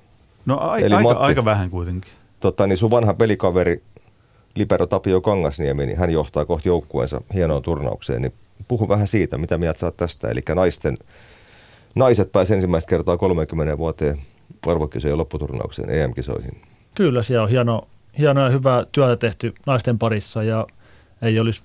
No 0.47 0.59
a- 0.61 0.79
Eli 0.79 0.85
aika, 0.95 1.01
Matti, 1.09 1.23
aika 1.23 1.45
vähän 1.45 1.71
kuitenkin. 1.71 2.13
Totta, 2.41 2.67
niin 2.67 2.79
sun 2.79 2.91
vanha 2.91 3.15
pelikaveri 3.15 3.83
Libero 4.57 4.87
Tapio 4.87 5.21
Kangasniemi, 5.21 5.87
niin 5.87 5.99
hän 5.99 6.11
johtaa 6.11 6.45
kohti 6.45 6.69
joukkueensa 6.69 7.21
hienoon 7.35 7.63
turnaukseen, 7.63 8.23
niin 8.23 8.33
puhu 8.69 8.89
vähän 8.89 9.07
siitä, 9.07 9.39
mitä 9.39 9.59
mieltä 9.59 9.79
saat 9.79 9.97
tästä. 9.97 10.29
Eli 10.29 10.41
naisten, 10.55 10.97
naiset 11.95 12.33
pääsivät 12.33 12.57
ensimmäistä 12.57 12.91
kertaa 12.91 13.17
30 13.17 13.79
vuoteen 13.79 14.19
arvokisojen 14.67 15.19
lopputurnaukseen 15.19 15.91
EM-kisoihin. 15.91 16.63
Kyllä, 16.95 17.23
siellä 17.23 17.43
on 17.45 17.51
hieno, 17.51 17.89
hienoa 18.19 18.45
ja 18.45 18.51
hyvää 18.51 18.85
työtä 18.93 19.17
tehty 19.17 19.55
naisten 19.67 19.99
parissa 19.99 20.43
ja 20.43 20.67
ei 21.23 21.41
olisi 21.41 21.63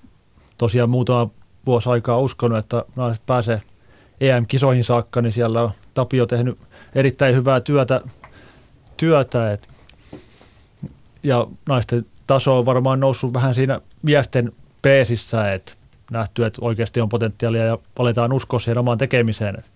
tosiaan 0.58 0.90
muutama 0.90 1.30
vuosi 1.66 1.88
aikaa 1.88 2.18
uskonut, 2.18 2.58
että 2.58 2.84
naiset 2.96 3.26
pääsee 3.26 3.62
EM-kisoihin 4.20 4.84
saakka, 4.84 5.22
niin 5.22 5.32
siellä 5.32 5.62
on 5.62 5.70
Tapio 5.94 6.26
tehnyt 6.26 6.60
erittäin 6.94 7.34
hyvää 7.34 7.60
työtä, 7.60 8.00
työtä 8.96 9.52
et, 9.52 9.68
ja 11.22 11.46
naisten 11.68 12.06
taso 12.26 12.58
on 12.58 12.66
varmaan 12.66 13.00
noussut 13.00 13.34
vähän 13.34 13.54
siinä 13.54 13.80
miesten 14.02 14.52
peesissä, 14.82 15.52
että 15.52 15.74
nähty, 16.10 16.44
että 16.44 16.58
oikeasti 16.64 17.00
on 17.00 17.08
potentiaalia 17.08 17.64
ja 17.64 17.78
aletaan 17.98 18.32
uskoa 18.32 18.60
siihen 18.60 18.78
omaan 18.78 18.98
tekemiseen. 18.98 19.58
Että, 19.58 19.70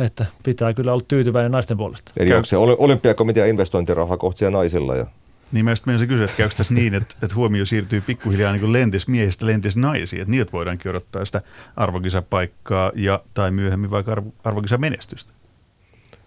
että 0.00 0.26
pitää 0.42 0.74
kyllä 0.74 0.92
olla 0.92 1.04
tyytyväinen 1.08 1.52
naisten 1.52 1.76
puolesta. 1.76 2.12
Eli 2.16 2.34
onko 2.34 2.44
se 2.44 2.56
olympiakomitean 2.56 3.48
investointiraha 3.48 4.16
kohtia 4.16 4.50
naisilla? 4.50 4.96
Ja... 4.96 5.06
Niin 5.52 5.64
mä 5.64 5.74
sitten 5.74 6.08
kysyä, 6.08 6.24
että 6.24 6.36
käykö 6.36 6.54
tässä 6.54 6.74
niin, 6.74 6.94
että, 6.94 7.14
että 7.22 7.34
huomio 7.34 7.66
siirtyy 7.66 8.00
pikkuhiljaa 8.00 8.52
niin 8.52 8.72
lentis 8.72 9.08
miehistä 9.08 9.46
lentis 9.46 9.76
naisiin, 9.76 10.22
että 10.22 10.30
niiltä 10.30 10.52
voidaankin 10.52 10.90
odottaa 10.90 11.24
sitä 11.24 11.42
arvokisapaikkaa 11.76 12.92
ja 12.94 13.22
tai 13.34 13.50
myöhemmin 13.50 13.90
vaikka 13.90 14.12
arvo, 14.12 14.32
arvokisamenestystä. 14.44 15.32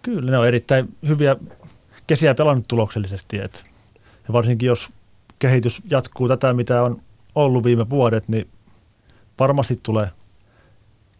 Kyllä, 0.02 0.30
ne 0.30 0.38
on 0.38 0.48
erittäin 0.48 0.88
hyviä 1.08 1.36
kesiä 2.06 2.34
pelannut 2.34 2.68
tuloksellisesti, 2.68 3.38
että 3.40 3.60
ja 4.28 4.32
varsinkin 4.32 4.66
jos 4.66 4.88
kehitys 5.38 5.82
jatkuu 5.90 6.28
tätä, 6.28 6.52
mitä 6.52 6.82
on 6.82 7.00
ollut 7.34 7.64
viime 7.64 7.90
vuodet, 7.90 8.28
niin 8.28 8.48
varmasti 9.38 9.78
tulee, 9.82 10.08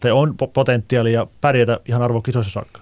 tai 0.00 0.10
on 0.10 0.34
potentiaalia 0.52 1.26
pärjätä 1.40 1.80
ihan 1.88 2.02
arvokisoissa 2.02 2.52
saakka. 2.52 2.80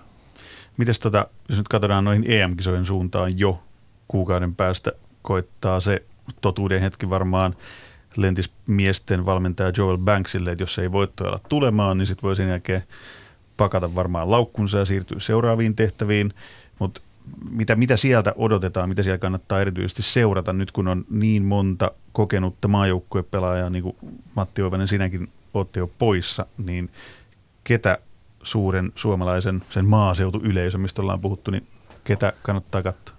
Mites 0.77 1.01
tota, 1.01 1.27
jos 1.49 1.59
nyt 1.59 1.69
katsotaan 1.69 2.05
noihin 2.05 2.31
EM-kisojen 2.31 2.87
suuntaan 2.87 3.39
jo 3.39 3.63
kuukauden 4.09 4.55
päästä 4.55 4.93
koittaa 5.23 5.81
se 5.81 6.03
totuuden 6.41 6.81
hetki 6.81 7.11
varmaan 7.11 7.57
lentis 8.17 8.51
miesten 8.67 9.27
valmentaja 9.27 9.73
Joel 9.77 9.99
Banksille, 9.99 10.53
että 10.53 10.63
jos 10.63 10.79
ei 10.79 10.93
voittoja 10.93 11.31
olla 11.31 11.41
tulemaan, 11.49 11.99
niin 11.99 12.07
sitten 12.07 12.23
voi 12.23 12.37
sen 12.37 12.49
jälkeen 12.49 12.83
pakata 13.57 13.95
varmaan 13.95 14.31
laukkunsa 14.31 14.79
ja 14.79 14.85
siirtyä 14.85 15.21
seuraaviin 15.21 15.77
tehtäviin. 15.77 16.33
Mutta 16.79 17.01
mitä, 17.51 17.77
mitä 17.77 17.97
sieltä 17.97 18.35
odotetaan, 18.37 18.89
mitä 18.89 19.03
siellä 19.03 19.19
kannattaa 19.19 19.61
erityisesti 19.61 20.03
seurata 20.03 20.53
nyt, 20.53 20.73
kun 20.73 20.89
on 20.89 21.05
niin 21.11 21.43
monta 21.43 21.91
kokenutta 22.13 22.69
maajoukkuepelaajaa, 22.69 23.71
niin 23.71 23.83
kuin 23.83 23.97
Matti 24.35 24.63
Oivanen 24.63 24.89
sinäkin 24.89 25.29
olette 25.59 25.81
jo 25.81 25.91
poissa, 25.99 26.47
niin 26.59 26.91
ketä 27.65 27.99
suuren 28.43 28.93
suomalaisen 28.95 29.63
sen 29.71 29.85
maaseutuyleisö, 29.85 30.79
mistä 30.79 31.03
ollaan 31.03 31.21
puhuttu, 31.21 31.51
niin 31.51 31.67
ketä 32.05 32.33
kannattaa 32.43 32.83
katsoa? 32.83 33.17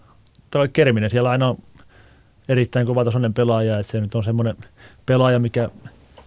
Toi 0.51 0.69
Kerminen 0.69 1.09
siellä 1.09 1.29
aina 1.29 1.47
on 1.47 1.57
erittäin 2.49 2.88
kova 2.88 3.05
tasoinen 3.05 3.33
pelaaja, 3.33 3.79
että 3.79 3.91
se 3.91 4.01
nyt 4.01 4.15
on 4.15 4.23
semmoinen 4.23 4.55
pelaaja, 5.05 5.39
mikä 5.39 5.69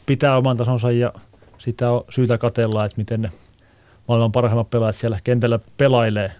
pitää 0.06 0.36
oman 0.36 0.56
tasonsa 0.56 0.90
ja 0.90 1.12
sitä 1.58 1.90
on 1.90 2.04
syytä 2.11 2.38
katella, 2.38 2.84
että 2.84 2.96
miten 2.96 3.22
ne 3.22 3.30
maailman 4.08 4.32
parhaimmat 4.32 4.70
pelaajat 4.70 4.96
siellä 4.96 5.18
kentällä 5.24 5.58
pelailee. 5.76 6.32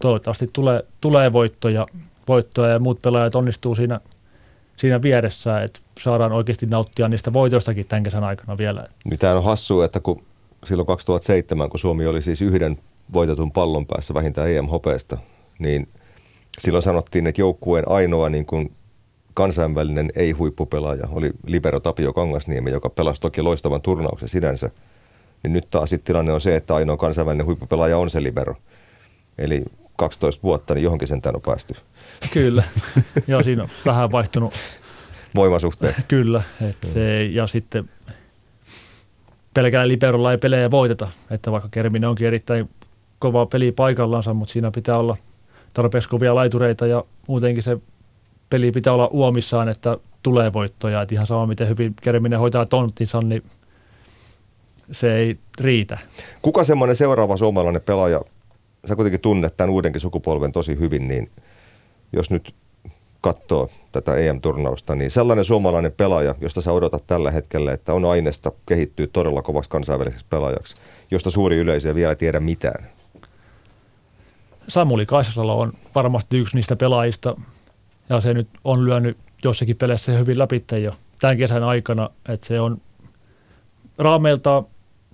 Toivottavasti 0.00 0.50
tulee, 0.52 0.84
tulee 1.00 1.32
voittoja, 1.32 1.86
voittoja 2.28 2.70
ja 2.72 2.78
muut 2.78 3.02
pelaajat 3.02 3.34
onnistuu 3.34 3.74
siinä, 3.74 4.00
siinä 4.76 5.02
vieressä, 5.02 5.62
että 5.62 5.80
saadaan 6.00 6.32
oikeasti 6.32 6.66
nauttia 6.66 7.08
niistä 7.08 7.32
voitoistakin 7.32 7.86
tämän 7.86 8.02
kesän 8.02 8.24
aikana 8.24 8.58
vielä. 8.58 8.88
Mitä 9.04 9.36
on 9.36 9.44
hassua, 9.44 9.84
että 9.84 10.00
kun 10.00 10.22
silloin 10.64 10.86
2007, 10.86 11.70
kun 11.70 11.80
Suomi 11.80 12.06
oli 12.06 12.22
siis 12.22 12.42
yhden 12.42 12.78
voitetun 13.12 13.52
pallon 13.52 13.86
päässä 13.86 14.14
vähintään 14.14 14.50
EM-hopeesta, 14.50 15.18
niin 15.58 15.88
silloin 16.58 16.82
sanottiin, 16.82 17.26
että 17.26 17.40
joukkueen 17.40 17.88
ainoa 17.88 18.28
niin 18.28 18.46
kuin 18.46 18.72
kansainvälinen 19.34 20.10
ei-huippupelaaja 20.16 21.08
oli 21.12 21.30
Libero 21.46 21.80
Tapio 21.80 22.12
Kangasniemi, 22.12 22.70
joka 22.70 22.90
pelasi 22.90 23.20
toki 23.20 23.42
loistavan 23.42 23.82
turnauksen 23.82 24.28
sinänsä. 24.28 24.70
Niin 25.42 25.52
nyt 25.52 25.66
taas 25.70 25.94
tilanne 26.04 26.32
on 26.32 26.40
se, 26.40 26.56
että 26.56 26.74
ainoa 26.74 26.96
kansainvälinen 26.96 27.46
huippupelaaja 27.46 27.98
on 27.98 28.10
se 28.10 28.22
Libero. 28.22 28.56
Eli 29.38 29.64
12 29.96 30.42
vuotta, 30.42 30.74
niin 30.74 30.84
johonkin 30.84 31.08
sentään 31.08 31.36
on 31.36 31.42
päästy. 31.42 31.74
Kyllä. 32.32 32.62
Joo, 33.28 33.42
siinä 33.42 33.62
on 33.62 33.68
vähän 33.86 34.12
vaihtunut. 34.12 34.54
Voimasuhteet. 35.34 35.96
Kyllä. 36.08 36.42
että 36.70 36.86
se, 36.86 37.24
ja 37.24 37.46
sitten 37.46 37.90
pelkällä 39.54 39.88
liberolla 39.88 40.32
ei 40.32 40.38
pelejä 40.38 40.70
voiteta. 40.70 41.08
Että 41.30 41.52
vaikka 41.52 41.68
Kerminen 41.70 42.08
onkin 42.08 42.26
erittäin 42.26 42.70
kova 43.18 43.46
peli 43.46 43.72
paikallansa, 43.72 44.34
mutta 44.34 44.52
siinä 44.52 44.70
pitää 44.70 44.98
olla 44.98 45.16
tarpeeksi 45.74 46.08
kovia 46.08 46.34
laitureita 46.34 46.86
ja 46.86 47.04
muutenkin 47.28 47.62
se 47.62 47.78
peli 48.50 48.72
pitää 48.72 48.92
olla 48.92 49.06
uomissaan, 49.06 49.68
että 49.68 49.98
tulee 50.22 50.52
voittoja. 50.52 51.02
Että 51.02 51.14
ihan 51.14 51.26
sama, 51.26 51.46
miten 51.46 51.68
hyvin 51.68 51.94
Kerminen 52.02 52.38
hoitaa 52.38 52.66
tonttinsa, 52.66 53.20
niin 53.20 53.42
se 54.92 55.16
ei 55.16 55.38
riitä. 55.60 55.98
Kuka 56.42 56.64
semmoinen 56.64 56.96
seuraava 56.96 57.36
suomalainen 57.36 57.82
pelaaja, 57.82 58.20
sä 58.88 58.96
kuitenkin 58.96 59.20
tunnet 59.20 59.56
tämän 59.56 59.70
uudenkin 59.70 60.00
sukupolven 60.00 60.52
tosi 60.52 60.78
hyvin, 60.78 61.08
niin 61.08 61.30
jos 62.12 62.30
nyt 62.30 62.54
katsoo 63.20 63.68
tätä 63.92 64.14
EM-turnausta, 64.14 64.94
niin 64.94 65.10
sellainen 65.10 65.44
suomalainen 65.44 65.92
pelaaja, 65.92 66.34
josta 66.40 66.60
sä 66.60 66.72
odotat 66.72 67.06
tällä 67.06 67.30
hetkellä, 67.30 67.72
että 67.72 67.92
on 67.92 68.04
aineesta 68.04 68.52
kehittyy 68.66 69.06
todella 69.06 69.42
kovaksi 69.42 69.70
kansainväliseksi 69.70 70.26
pelaajaksi, 70.30 70.76
josta 71.10 71.30
suuri 71.30 71.56
yleisö 71.56 71.88
ei 71.88 71.94
vielä 71.94 72.14
tiedä 72.14 72.40
mitään. 72.40 72.86
Samuli 74.68 75.06
Kaisasalo 75.06 75.60
on 75.60 75.72
varmasti 75.94 76.38
yksi 76.38 76.56
niistä 76.56 76.76
pelaajista, 76.76 77.36
ja 78.08 78.20
se 78.20 78.34
nyt 78.34 78.48
on 78.64 78.84
lyönyt 78.84 79.16
jossakin 79.44 79.76
peleissä 79.76 80.12
hyvin 80.12 80.38
läpi 80.38 80.64
jo 80.82 80.92
tämän 81.20 81.36
kesän 81.36 81.62
aikana, 81.62 82.10
että 82.28 82.46
se 82.46 82.60
on 82.60 82.80
raameilta 83.98 84.62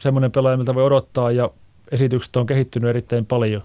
semmoinen 0.00 0.32
pelaaja, 0.32 0.56
miltä 0.56 0.74
voi 0.74 0.84
odottaa, 0.84 1.30
ja 1.30 1.50
esitykset 1.92 2.36
on 2.36 2.46
kehittynyt 2.46 2.90
erittäin 2.90 3.26
paljon, 3.26 3.62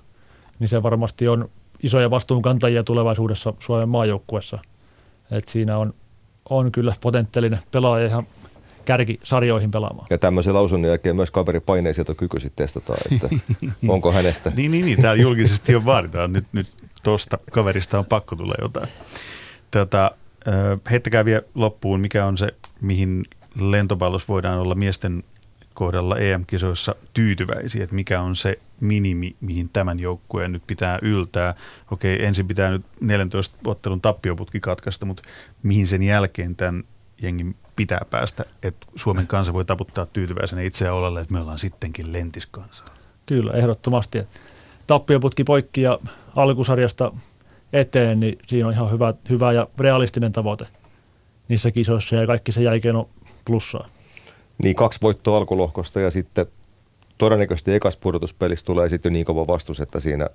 niin 0.59 0.69
se 0.69 0.84
varmasti 0.84 1.28
on 1.28 1.49
isoja 1.84 2.09
vastuunkantajia 2.09 2.84
tulevaisuudessa 2.84 3.53
Suomen 3.59 3.89
maajoukkuessa. 3.89 4.59
Et 5.32 5.47
siinä 5.47 5.78
on, 5.78 5.93
on 6.49 6.71
kyllä 6.71 6.93
potentiaalinen 7.01 7.59
pelaaja 7.71 8.07
ihan 8.07 8.28
kärkisarjoihin 8.86 9.71
pelaamaan. 9.71 10.07
Ja 10.09 10.17
tämmöisen 10.17 10.53
lausunnon 10.53 10.89
jälkeen 10.89 11.15
myös 11.15 11.32
kaveri 11.32 11.61
kyky 12.17 12.39
sitten 12.39 12.65
testataan, 12.65 12.99
että 13.11 13.30
onko 13.88 14.11
hänestä. 14.11 14.51
niin, 14.55 14.71
niin, 14.71 14.86
niin, 14.86 15.01
täällä 15.01 15.21
julkisesti 15.21 15.75
on 15.75 15.86
vaaditaan. 15.86 16.34
Nyt, 16.34 16.45
nyt 16.51 16.67
tuosta 17.03 17.38
kaverista 17.51 17.99
on 17.99 18.05
pakko 18.05 18.36
tulla 18.36 18.55
jotain. 18.61 18.88
Tota, 19.71 20.11
heittäkää 20.91 21.25
vielä 21.25 21.41
loppuun, 21.55 21.99
mikä 21.99 22.25
on 22.25 22.38
se, 22.38 22.47
mihin 22.82 23.25
lentopallossa 23.59 24.28
voidaan 24.28 24.59
olla 24.59 24.75
miesten 24.75 25.23
kohdalla 25.78 26.17
EM-kisoissa 26.17 26.95
tyytyväisiä, 27.13 27.84
että 27.84 27.95
mikä 27.95 28.21
on 28.21 28.36
se 28.36 28.59
minimi, 28.80 29.36
mihin 29.41 29.69
tämän 29.69 29.99
joukkueen 29.99 30.51
nyt 30.51 30.63
pitää 30.67 30.99
yltää. 31.01 31.53
Okei, 31.91 32.25
ensin 32.25 32.47
pitää 32.47 32.69
nyt 32.71 32.86
14 33.01 33.57
ottelun 33.65 34.01
tappioputki 34.01 34.59
katkaista, 34.59 35.05
mutta 35.05 35.23
mihin 35.63 35.88
sen 35.88 36.03
jälkeen 36.03 36.55
tämän 36.55 36.84
jengin 37.21 37.55
pitää 37.75 38.01
päästä, 38.09 38.45
että 38.63 38.88
Suomen 38.95 39.28
kansa 39.28 39.53
voi 39.53 39.65
taputtaa 39.65 40.05
tyytyväisenä 40.05 40.61
itseään 40.61 40.95
olalle, 40.95 41.21
että 41.21 41.34
me 41.34 41.39
ollaan 41.39 41.59
sittenkin 41.59 42.13
lentiskansa. 42.13 42.84
Kyllä, 43.25 43.51
ehdottomasti. 43.51 44.19
Tappioputki 44.88 45.43
poikki 45.43 45.82
ja 45.82 45.99
alkusarjasta 46.36 47.11
eteen, 47.73 48.19
niin 48.19 48.39
siinä 48.47 48.67
on 48.67 48.73
ihan 48.73 48.91
hyvä, 48.91 49.13
hyvä 49.30 49.51
ja 49.51 49.67
realistinen 49.80 50.32
tavoite 50.32 50.67
niissä 51.47 51.71
kisoissa 51.71 52.15
ja 52.15 52.28
kaikki 52.28 52.51
sen 52.51 52.63
jälkeen 52.63 52.95
on 52.95 53.09
plussaa. 53.45 53.89
Niin 54.63 54.75
kaksi 54.75 54.99
voittoa 55.01 55.37
alkulohkosta 55.37 55.99
ja 55.99 56.11
sitten 56.11 56.45
todennäköisesti 57.17 57.73
ekas 57.73 57.97
pudotuspelissä 57.97 58.65
tulee 58.65 58.89
sitten 58.89 59.13
niin 59.13 59.25
kova 59.25 59.47
vastus, 59.47 59.79
että 59.79 59.99
siinä 59.99 60.27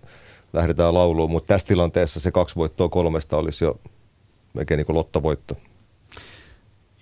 lähdetään 0.53 0.95
lauluun, 0.95 1.31
mutta 1.31 1.55
tässä 1.55 1.69
tilanteessa 1.69 2.21
se 2.21 2.31
kaksi 2.31 2.57
voittoa 2.57 2.89
kolmesta 2.89 3.37
olisi 3.37 3.65
jo 3.65 3.81
melkein 4.55 4.79
niin 4.79 4.87
kuin 4.87 4.97
lottovoitto. 4.97 5.57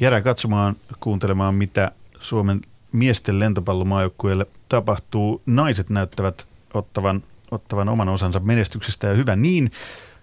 Jäädään 0.00 0.22
katsomaan, 0.22 0.76
kuuntelemaan, 1.00 1.54
mitä 1.54 1.92
Suomen 2.20 2.60
miesten 2.92 3.38
lentopallomaajoukkueelle 3.38 4.46
tapahtuu. 4.68 5.42
Naiset 5.46 5.90
näyttävät 5.90 6.46
ottavan, 6.74 7.22
ottavan 7.50 7.88
oman 7.88 8.08
osansa 8.08 8.40
menestyksestä 8.40 9.06
ja 9.06 9.14
hyvä 9.14 9.36
niin. 9.36 9.70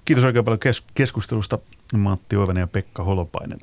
Kiitos 0.06 0.26
oikein 0.26 0.46
paljon 0.46 0.60
kes- 0.60 0.84
keskustelusta 0.94 1.60
Matti 1.94 2.36
Oivanen 2.36 2.62
ja 2.62 2.68
Pekka 2.68 3.04
Holopainen. 3.04 3.60